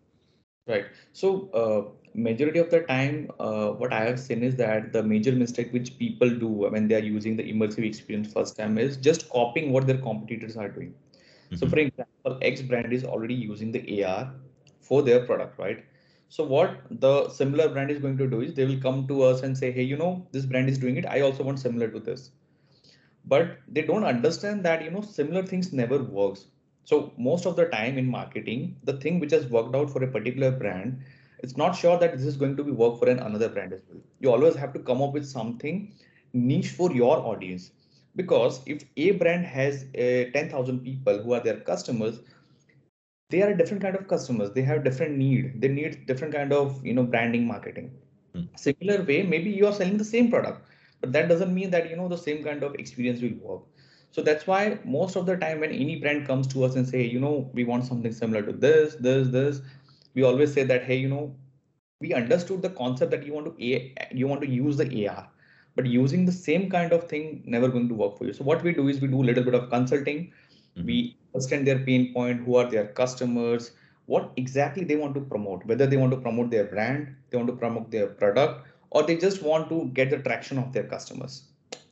Right. 0.70 0.86
So 1.14 1.50
uh, 1.50 2.10
majority 2.14 2.60
of 2.60 2.70
the 2.70 2.82
time, 2.82 3.32
uh, 3.40 3.70
what 3.70 3.92
I 3.92 4.04
have 4.06 4.20
seen 4.20 4.44
is 4.44 4.56
that 4.58 4.94
the 4.94 5.02
major 5.02 5.32
mistake 5.32 5.74
which 5.74 5.98
people 5.98 6.30
do 6.30 6.48
when 6.48 6.88
they 6.88 6.94
are 6.94 7.06
using 7.12 7.36
the 7.36 7.44
immersive 7.44 7.84
experience 7.84 8.32
first 8.32 8.56
time 8.56 8.78
is 8.78 8.96
just 8.96 9.30
copying 9.30 9.72
what 9.72 9.88
their 9.88 9.98
competitors 9.98 10.58
are 10.58 10.70
doing. 10.70 10.90
Mm-hmm. 10.92 11.56
So 11.56 11.68
for 11.68 11.80
example, 11.80 12.38
X 12.44 12.62
brand 12.62 12.94
is 12.94 13.04
already 13.04 13.34
using 13.34 13.72
the 13.72 14.04
AR 14.04 14.32
for 14.80 15.02
their 15.02 15.26
product, 15.26 15.58
right? 15.58 15.84
So 16.28 16.44
what 16.44 16.82
the 16.92 17.30
similar 17.30 17.70
brand 17.70 17.90
is 17.90 17.98
going 17.98 18.18
to 18.20 18.28
do 18.28 18.42
is 18.42 18.54
they 18.54 18.66
will 18.66 18.80
come 18.80 19.08
to 19.08 19.24
us 19.24 19.42
and 19.42 19.58
say, 19.58 19.72
hey, 19.72 19.82
you 19.82 19.98
know, 19.98 20.28
this 20.32 20.46
brand 20.46 20.70
is 20.70 20.78
doing 20.78 20.98
it. 20.98 21.08
I 21.08 21.22
also 21.22 21.44
want 21.44 21.60
similar 21.60 21.88
to 21.88 22.00
this. 22.00 22.30
But 23.26 23.58
they 23.68 23.82
don't 23.82 24.04
understand 24.04 24.64
that, 24.66 24.84
you 24.84 24.92
know, 24.92 25.02
similar 25.02 25.42
things 25.42 25.74
never 25.74 26.04
works 26.04 26.46
so 26.84 27.14
most 27.18 27.46
of 27.46 27.56
the 27.56 27.66
time 27.66 27.98
in 27.98 28.08
marketing, 28.08 28.78
the 28.84 28.94
thing 28.94 29.20
which 29.20 29.32
has 29.32 29.46
worked 29.48 29.76
out 29.76 29.90
for 29.90 30.04
a 30.04 30.08
particular 30.08 30.52
brand, 30.52 31.02
it's 31.40 31.56
not 31.56 31.76
sure 31.76 31.98
that 32.00 32.18
this 32.18 32.26
is 32.26 32.36
going 32.36 32.58
to 32.58 32.64
be 32.64 32.72
work 32.72 33.00
for 33.00 33.10
an 33.10 33.20
another 33.20 33.50
brand 33.50 33.74
as 33.74 33.82
well. 33.90 34.02
You 34.20 34.32
always 34.32 34.56
have 34.56 34.74
to 34.74 34.80
come 34.80 35.02
up 35.02 35.14
with 35.14 35.26
something 35.26 35.94
niche 36.34 36.70
for 36.70 36.92
your 36.92 37.18
audience. 37.18 37.72
Because 38.16 38.62
if 38.66 38.84
a 38.98 39.12
brand 39.12 39.46
has 39.46 39.86
uh, 39.96 40.32
10,000 40.34 40.80
people 40.82 41.20
who 41.20 41.34
are 41.34 41.40
their 41.40 41.60
customers, 41.60 42.20
they 43.30 43.42
are 43.44 43.50
a 43.50 43.58
different 43.58 43.82
kind 43.84 43.96
of 43.96 44.08
customers. 44.08 44.52
They 44.52 44.64
have 44.64 44.84
different 44.84 45.18
need. 45.18 45.62
They 45.62 45.68
need 45.68 46.08
different 46.08 46.34
kind 46.34 46.52
of 46.52 46.84
you 46.86 46.94
know 46.94 47.04
branding 47.04 47.46
marketing. 47.46 47.92
Hmm. 48.34 48.46
Similar 48.56 49.04
way, 49.04 49.24
maybe 49.24 49.52
you 49.52 49.68
are 49.68 49.74
selling 49.74 49.98
the 49.98 50.04
same 50.04 50.30
product, 50.30 50.68
but 51.02 51.12
that 51.14 51.30
doesn't 51.30 51.54
mean 51.54 51.70
that 51.72 51.90
you 51.90 51.96
know 51.96 52.08
the 52.08 52.18
same 52.18 52.44
kind 52.44 52.64
of 52.64 52.76
experience 52.76 53.22
will 53.22 53.38
work. 53.42 53.62
So 54.12 54.22
that's 54.22 54.48
why 54.48 54.80
most 54.84 55.16
of 55.16 55.26
the 55.26 55.38
time 55.38 55.60
when 55.60 55.72
any 55.72 55.98
brand 55.98 56.26
comes 56.26 56.48
to 56.48 56.64
us 56.64 56.76
and 56.76 56.88
say, 56.88 57.04
you 57.04 57.20
know, 57.20 57.50
we 57.54 57.64
want 57.64 57.86
something 57.86 58.12
similar 58.12 58.42
to 58.42 58.52
this, 58.52 58.96
this, 58.96 59.28
this, 59.28 59.62
we 60.16 60.24
always 60.24 60.52
say 60.54 60.64
that, 60.64 60.84
hey, 60.84 60.98
you 60.98 61.10
know, 61.10 61.36
we 62.02 62.14
understood 62.14 62.62
the 62.62 62.70
concept 62.70 63.12
that 63.12 63.26
you 63.26 63.34
want 63.34 63.46
to 63.46 63.64
a 63.64 63.94
you 64.12 64.28
want 64.28 64.42
to 64.42 64.48
use 64.48 64.78
the 64.78 65.08
AR, 65.08 65.28
but 65.76 65.86
using 65.86 66.26
the 66.26 66.32
same 66.32 66.70
kind 66.70 66.94
of 66.94 67.08
thing 67.10 67.44
never 67.46 67.68
going 67.68 67.90
to 67.90 67.94
work 67.94 68.18
for 68.18 68.26
you. 68.26 68.34
So 68.34 68.44
what 68.44 68.64
we 68.64 68.74
do 68.74 68.88
is 68.88 69.02
we 69.02 69.08
do 69.08 69.22
a 69.22 69.28
little 69.30 69.44
bit 69.44 69.54
of 69.54 69.70
consulting. 69.70 70.32
Mm-hmm. 70.78 70.86
We 70.86 71.18
understand 71.36 71.68
their 71.68 71.80
pain 71.80 72.14
point, 72.14 72.46
who 72.46 72.56
are 72.56 72.70
their 72.70 72.88
customers, 72.88 73.72
what 74.06 74.32
exactly 74.38 74.84
they 74.84 74.96
want 74.96 75.14
to 75.16 75.22
promote, 75.22 75.66
whether 75.66 75.86
they 75.86 75.98
want 75.98 76.12
to 76.12 76.18
promote 76.18 76.50
their 76.50 76.64
brand, 76.64 77.16
they 77.30 77.38
want 77.38 77.50
to 77.50 77.56
promote 77.56 77.92
their 77.92 78.08
product, 78.08 78.66
or 78.92 79.04
they 79.04 79.18
just 79.18 79.44
want 79.44 79.70
to 79.70 79.86
get 79.94 80.10
the 80.10 80.18
traction 80.18 80.58
of 80.58 80.74
their 80.74 80.86
customers. 80.86 81.49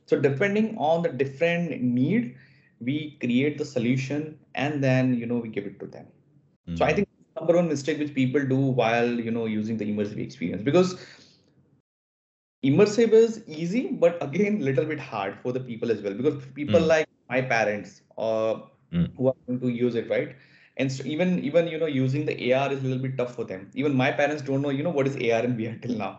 So 0.07 0.19
depending 0.19 0.75
on 0.77 1.03
the 1.03 1.09
different 1.09 1.81
need, 1.81 2.35
we 2.79 3.17
create 3.19 3.57
the 3.57 3.65
solution 3.65 4.39
and 4.55 4.83
then 4.83 5.13
you 5.13 5.25
know 5.25 5.37
we 5.37 5.49
give 5.49 5.65
it 5.65 5.79
to 5.79 5.85
them. 5.85 6.05
Mm-hmm. 6.05 6.77
So 6.77 6.85
I 6.85 6.89
hmm. 6.89 6.95
think 6.95 7.07
number 7.37 7.55
one 7.55 7.67
mistake 7.67 7.99
which 7.99 8.13
people 8.13 8.45
do 8.45 8.57
while 8.57 9.09
you 9.27 9.31
know 9.31 9.45
using 9.45 9.77
the 9.77 9.85
immersive 9.85 10.19
experience 10.19 10.63
because 10.63 10.95
immersive 12.63 13.11
is 13.11 13.43
easy 13.47 13.83
but 14.03 14.21
again 14.21 14.59
little 14.59 14.85
bit 14.85 14.99
hard 14.99 15.37
for 15.43 15.51
the 15.51 15.59
people 15.59 15.91
as 15.91 16.01
well 16.01 16.13
because 16.13 16.43
people 16.55 16.79
mm. 16.79 16.87
like 16.87 17.07
my 17.29 17.41
parents 17.41 18.01
uh, 18.17 18.55
mm. 18.91 19.09
who 19.17 19.27
are 19.27 19.35
going 19.45 19.59
to 19.59 19.69
use 19.69 19.95
it 19.95 20.09
right 20.09 20.35
and 20.77 20.91
so 20.91 21.03
even 21.05 21.39
even 21.43 21.67
you 21.67 21.77
know 21.77 21.91
using 21.97 22.25
the 22.25 22.53
ar 22.53 22.71
is 22.71 22.79
a 22.79 22.83
little 22.83 23.03
bit 23.03 23.15
tough 23.17 23.35
for 23.35 23.43
them 23.43 23.69
even 23.75 23.93
my 23.93 24.11
parents 24.11 24.41
don't 24.41 24.61
know 24.61 24.69
you 24.69 24.83
know 24.87 24.95
what 24.97 25.07
is 25.11 25.15
ar 25.15 25.43
and 25.49 25.59
vr 25.59 25.79
till 25.83 25.95
now 26.05 26.11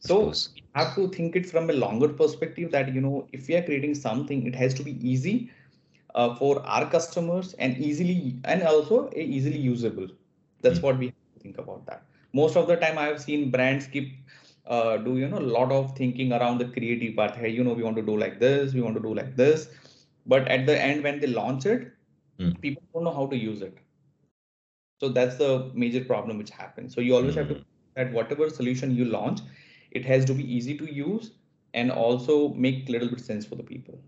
so 0.00 0.32
you 0.56 0.62
have 0.74 0.94
to 0.94 1.08
think 1.08 1.36
it 1.36 1.46
from 1.46 1.70
a 1.70 1.74
longer 1.74 2.08
perspective 2.08 2.70
that 2.72 2.92
you 2.92 3.00
know 3.00 3.28
if 3.32 3.48
we 3.48 3.54
are 3.56 3.62
creating 3.62 3.94
something, 3.94 4.46
it 4.46 4.54
has 4.54 4.74
to 4.74 4.82
be 4.82 4.96
easy 5.06 5.50
uh, 6.14 6.34
for 6.34 6.62
our 6.66 6.88
customers 6.88 7.54
and 7.58 7.76
easily 7.78 8.36
and 8.44 8.62
also 8.62 9.10
easily 9.14 9.58
usable. 9.58 10.08
That's 10.62 10.78
mm. 10.78 10.82
what 10.82 10.98
we 10.98 11.06
have 11.06 11.34
to 11.34 11.40
think 11.40 11.58
about 11.58 11.86
that. 11.86 12.02
Most 12.32 12.56
of 12.56 12.66
the 12.66 12.76
time, 12.76 12.98
I 12.98 13.04
have 13.04 13.20
seen 13.20 13.50
brands 13.50 13.86
keep 13.86 14.14
uh, 14.66 14.96
do 14.96 15.16
you 15.18 15.28
know 15.28 15.38
a 15.38 15.48
lot 15.58 15.72
of 15.72 15.96
thinking 15.96 16.32
around 16.32 16.58
the 16.58 16.66
creative 16.66 17.16
part. 17.16 17.36
Hey, 17.36 17.50
you 17.50 17.62
know, 17.62 17.72
we 17.72 17.82
want 17.82 17.96
to 17.96 18.02
do 18.02 18.16
like 18.16 18.40
this, 18.40 18.72
we 18.72 18.80
want 18.80 18.96
to 18.96 19.02
do 19.02 19.14
like 19.14 19.36
this, 19.36 19.68
but 20.26 20.48
at 20.48 20.66
the 20.66 20.80
end 20.80 21.02
when 21.02 21.20
they 21.20 21.26
launch 21.26 21.66
it, 21.66 21.92
mm. 22.38 22.58
people 22.60 22.82
don't 22.94 23.04
know 23.04 23.12
how 23.12 23.26
to 23.26 23.36
use 23.36 23.62
it. 23.62 23.76
So 25.00 25.08
that's 25.08 25.36
the 25.36 25.70
major 25.74 26.04
problem 26.04 26.38
which 26.38 26.50
happens. 26.50 26.94
So 26.94 27.00
you 27.00 27.16
always 27.16 27.34
mm. 27.34 27.38
have 27.38 27.48
to 27.48 27.54
hmm. 27.54 27.62
that 27.96 28.12
whatever 28.12 28.50
solution 28.50 28.94
you 28.94 29.06
launch, 29.06 29.40
it 29.90 30.04
has 30.04 30.24
to 30.26 30.34
be 30.34 30.44
easy 30.54 30.76
to 30.78 30.92
use 30.92 31.32
and 31.74 31.90
also 31.90 32.50
make 32.54 32.88
a 32.88 32.92
little 32.92 33.08
bit 33.08 33.20
sense 33.20 33.46
for 33.46 33.54
the 33.56 33.62
people. 33.62 33.98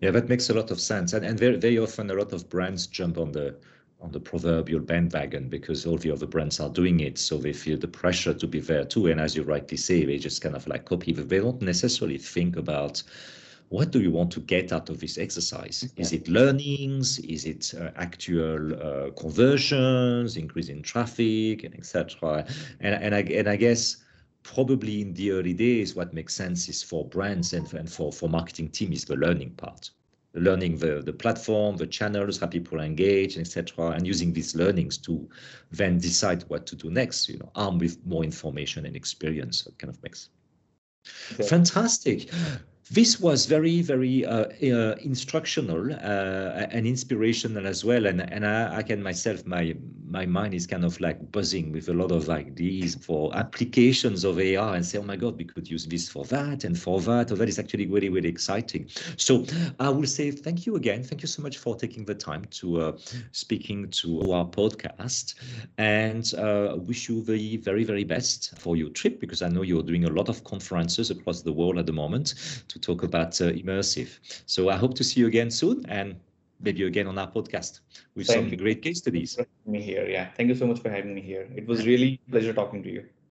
Yeah, 0.00 0.10
that 0.10 0.28
makes 0.28 0.50
a 0.50 0.54
lot 0.54 0.70
of 0.70 0.80
sense. 0.80 1.12
And, 1.12 1.24
and 1.24 1.38
very, 1.38 1.56
very 1.56 1.78
often 1.78 2.10
a 2.10 2.14
lot 2.14 2.32
of 2.32 2.48
brands 2.50 2.86
jump 2.86 3.18
on 3.18 3.32
the 3.32 3.56
on 3.98 4.12
the 4.12 4.20
proverbial 4.20 4.80
bandwagon 4.80 5.48
because 5.48 5.86
all 5.86 5.96
the 5.96 6.10
other 6.10 6.26
brands 6.26 6.60
are 6.60 6.68
doing 6.68 7.00
it. 7.00 7.16
So 7.16 7.38
they 7.38 7.54
feel 7.54 7.78
the 7.78 7.88
pressure 7.88 8.34
to 8.34 8.46
be 8.46 8.60
there 8.60 8.84
too. 8.84 9.06
And 9.06 9.18
as 9.18 9.34
you 9.34 9.42
rightly 9.42 9.78
say, 9.78 10.04
they 10.04 10.18
just 10.18 10.42
kind 10.42 10.54
of 10.54 10.66
like 10.66 10.84
copy. 10.84 11.14
But 11.14 11.30
they 11.30 11.38
don't 11.38 11.62
necessarily 11.62 12.18
think 12.18 12.56
about 12.56 13.02
what 13.70 13.90
do 13.90 14.00
you 14.00 14.10
want 14.10 14.30
to 14.32 14.40
get 14.40 14.70
out 14.70 14.90
of 14.90 15.00
this 15.00 15.16
exercise? 15.16 15.90
Yeah. 15.96 16.02
Is 16.02 16.12
it 16.12 16.28
learnings? 16.28 17.18
Is 17.20 17.46
it 17.46 17.74
uh, 17.74 17.90
actual 17.96 18.74
uh, 18.74 19.10
conversions, 19.12 20.36
increase 20.36 20.68
in 20.68 20.82
traffic, 20.82 21.64
and 21.64 21.74
etc. 21.74 22.44
And 22.80 22.94
and 23.02 23.14
I 23.14 23.20
and 23.22 23.48
I 23.48 23.56
guess 23.56 23.96
probably 24.46 25.00
in 25.02 25.12
the 25.14 25.32
early 25.32 25.52
days, 25.52 25.96
what 25.96 26.14
makes 26.14 26.34
sense 26.34 26.68
is 26.68 26.82
for 26.82 27.04
brands 27.08 27.52
and, 27.52 27.72
and 27.74 27.90
for, 27.90 28.12
for 28.12 28.28
marketing 28.28 28.68
team 28.68 28.92
is 28.92 29.04
the 29.04 29.16
learning 29.16 29.50
part. 29.50 29.90
Learning 30.34 30.76
the, 30.76 31.02
the 31.02 31.12
platform, 31.12 31.76
the 31.76 31.86
channels, 31.86 32.38
how 32.38 32.46
people 32.46 32.80
engage, 32.80 33.38
etc., 33.38 33.88
and 33.88 34.06
using 34.06 34.32
these 34.32 34.54
learnings 34.54 34.98
to 34.98 35.28
then 35.72 35.98
decide 35.98 36.44
what 36.48 36.64
to 36.66 36.76
do 36.76 36.90
next, 36.90 37.28
you 37.28 37.38
know, 37.38 37.50
armed 37.56 37.80
with 37.80 37.98
more 38.06 38.22
information 38.22 38.86
and 38.86 38.94
experience. 38.94 39.64
That 39.64 39.78
kind 39.78 39.92
of 39.92 40.00
makes 40.02 40.28
okay. 41.32 41.48
fantastic. 41.48 42.30
This 42.90 43.18
was 43.18 43.46
very, 43.46 43.82
very 43.82 44.24
uh, 44.24 44.44
uh, 44.62 44.94
instructional 45.00 45.92
uh, 45.92 46.66
and 46.70 46.86
inspirational 46.86 47.66
as 47.66 47.84
well. 47.84 48.06
And 48.06 48.20
and 48.32 48.46
I, 48.46 48.76
I, 48.76 48.82
can 48.82 49.02
myself, 49.02 49.44
my 49.44 49.74
my 50.08 50.24
mind 50.24 50.54
is 50.54 50.66
kind 50.66 50.84
of 50.84 51.00
like 51.00 51.32
buzzing 51.32 51.72
with 51.72 51.88
a 51.88 51.92
lot 51.92 52.12
of 52.12 52.30
ideas 52.30 52.94
for 52.94 53.34
applications 53.36 54.22
of 54.22 54.38
AR 54.38 54.74
and 54.76 54.86
say, 54.86 54.98
oh 54.98 55.02
my 55.02 55.16
God, 55.16 55.36
we 55.36 55.44
could 55.44 55.68
use 55.68 55.84
this 55.86 56.08
for 56.08 56.24
that 56.26 56.62
and 56.62 56.78
for 56.78 57.00
that. 57.00 57.32
Or 57.32 57.34
that 57.36 57.48
is 57.48 57.58
actually 57.58 57.86
really, 57.86 58.08
really 58.08 58.28
exciting. 58.28 58.88
So 59.16 59.44
I 59.80 59.88
will 59.88 60.06
say 60.06 60.30
thank 60.30 60.64
you 60.64 60.76
again. 60.76 61.02
Thank 61.02 61.22
you 61.22 61.28
so 61.28 61.42
much 61.42 61.58
for 61.58 61.74
taking 61.74 62.04
the 62.04 62.14
time 62.14 62.44
to 62.52 62.80
uh, 62.80 62.92
speaking 63.32 63.90
to 63.90 64.32
our 64.32 64.44
podcast 64.44 65.34
and 65.78 66.32
uh, 66.34 66.76
wish 66.76 67.08
you 67.08 67.22
the 67.22 67.56
very, 67.56 67.82
very 67.82 68.04
best 68.04 68.56
for 68.58 68.76
your 68.76 68.90
trip 68.90 69.18
because 69.18 69.42
I 69.42 69.48
know 69.48 69.62
you're 69.62 69.82
doing 69.82 70.04
a 70.04 70.10
lot 70.10 70.28
of 70.28 70.44
conferences 70.44 71.10
across 71.10 71.42
the 71.42 71.52
world 71.52 71.78
at 71.78 71.86
the 71.86 71.92
moment 71.92 72.34
to 72.76 72.92
talk 72.92 73.02
about 73.02 73.40
uh, 73.40 73.52
immersive. 73.62 74.18
So 74.46 74.68
I 74.70 74.76
hope 74.76 74.94
to 74.96 75.04
see 75.04 75.20
you 75.20 75.26
again 75.26 75.50
soon 75.50 75.84
and 75.88 76.16
maybe 76.60 76.84
again 76.84 77.06
on 77.08 77.18
our 77.18 77.30
podcast 77.30 77.80
with 78.14 78.26
Thank 78.26 78.50
some 78.50 78.50
you. 78.50 78.56
great 78.56 78.82
case 78.82 78.98
studies. 78.98 79.38
Me 79.66 79.80
here, 79.82 80.06
yeah. 80.08 80.30
Thank 80.36 80.48
you 80.48 80.54
so 80.54 80.66
much 80.66 80.80
for 80.80 80.90
having 80.90 81.14
me 81.14 81.20
here. 81.22 81.48
It 81.56 81.66
was 81.66 81.86
really 81.86 82.20
pleasure 82.30 82.52
talking 82.52 82.82
to 82.82 82.90
you. 82.90 83.04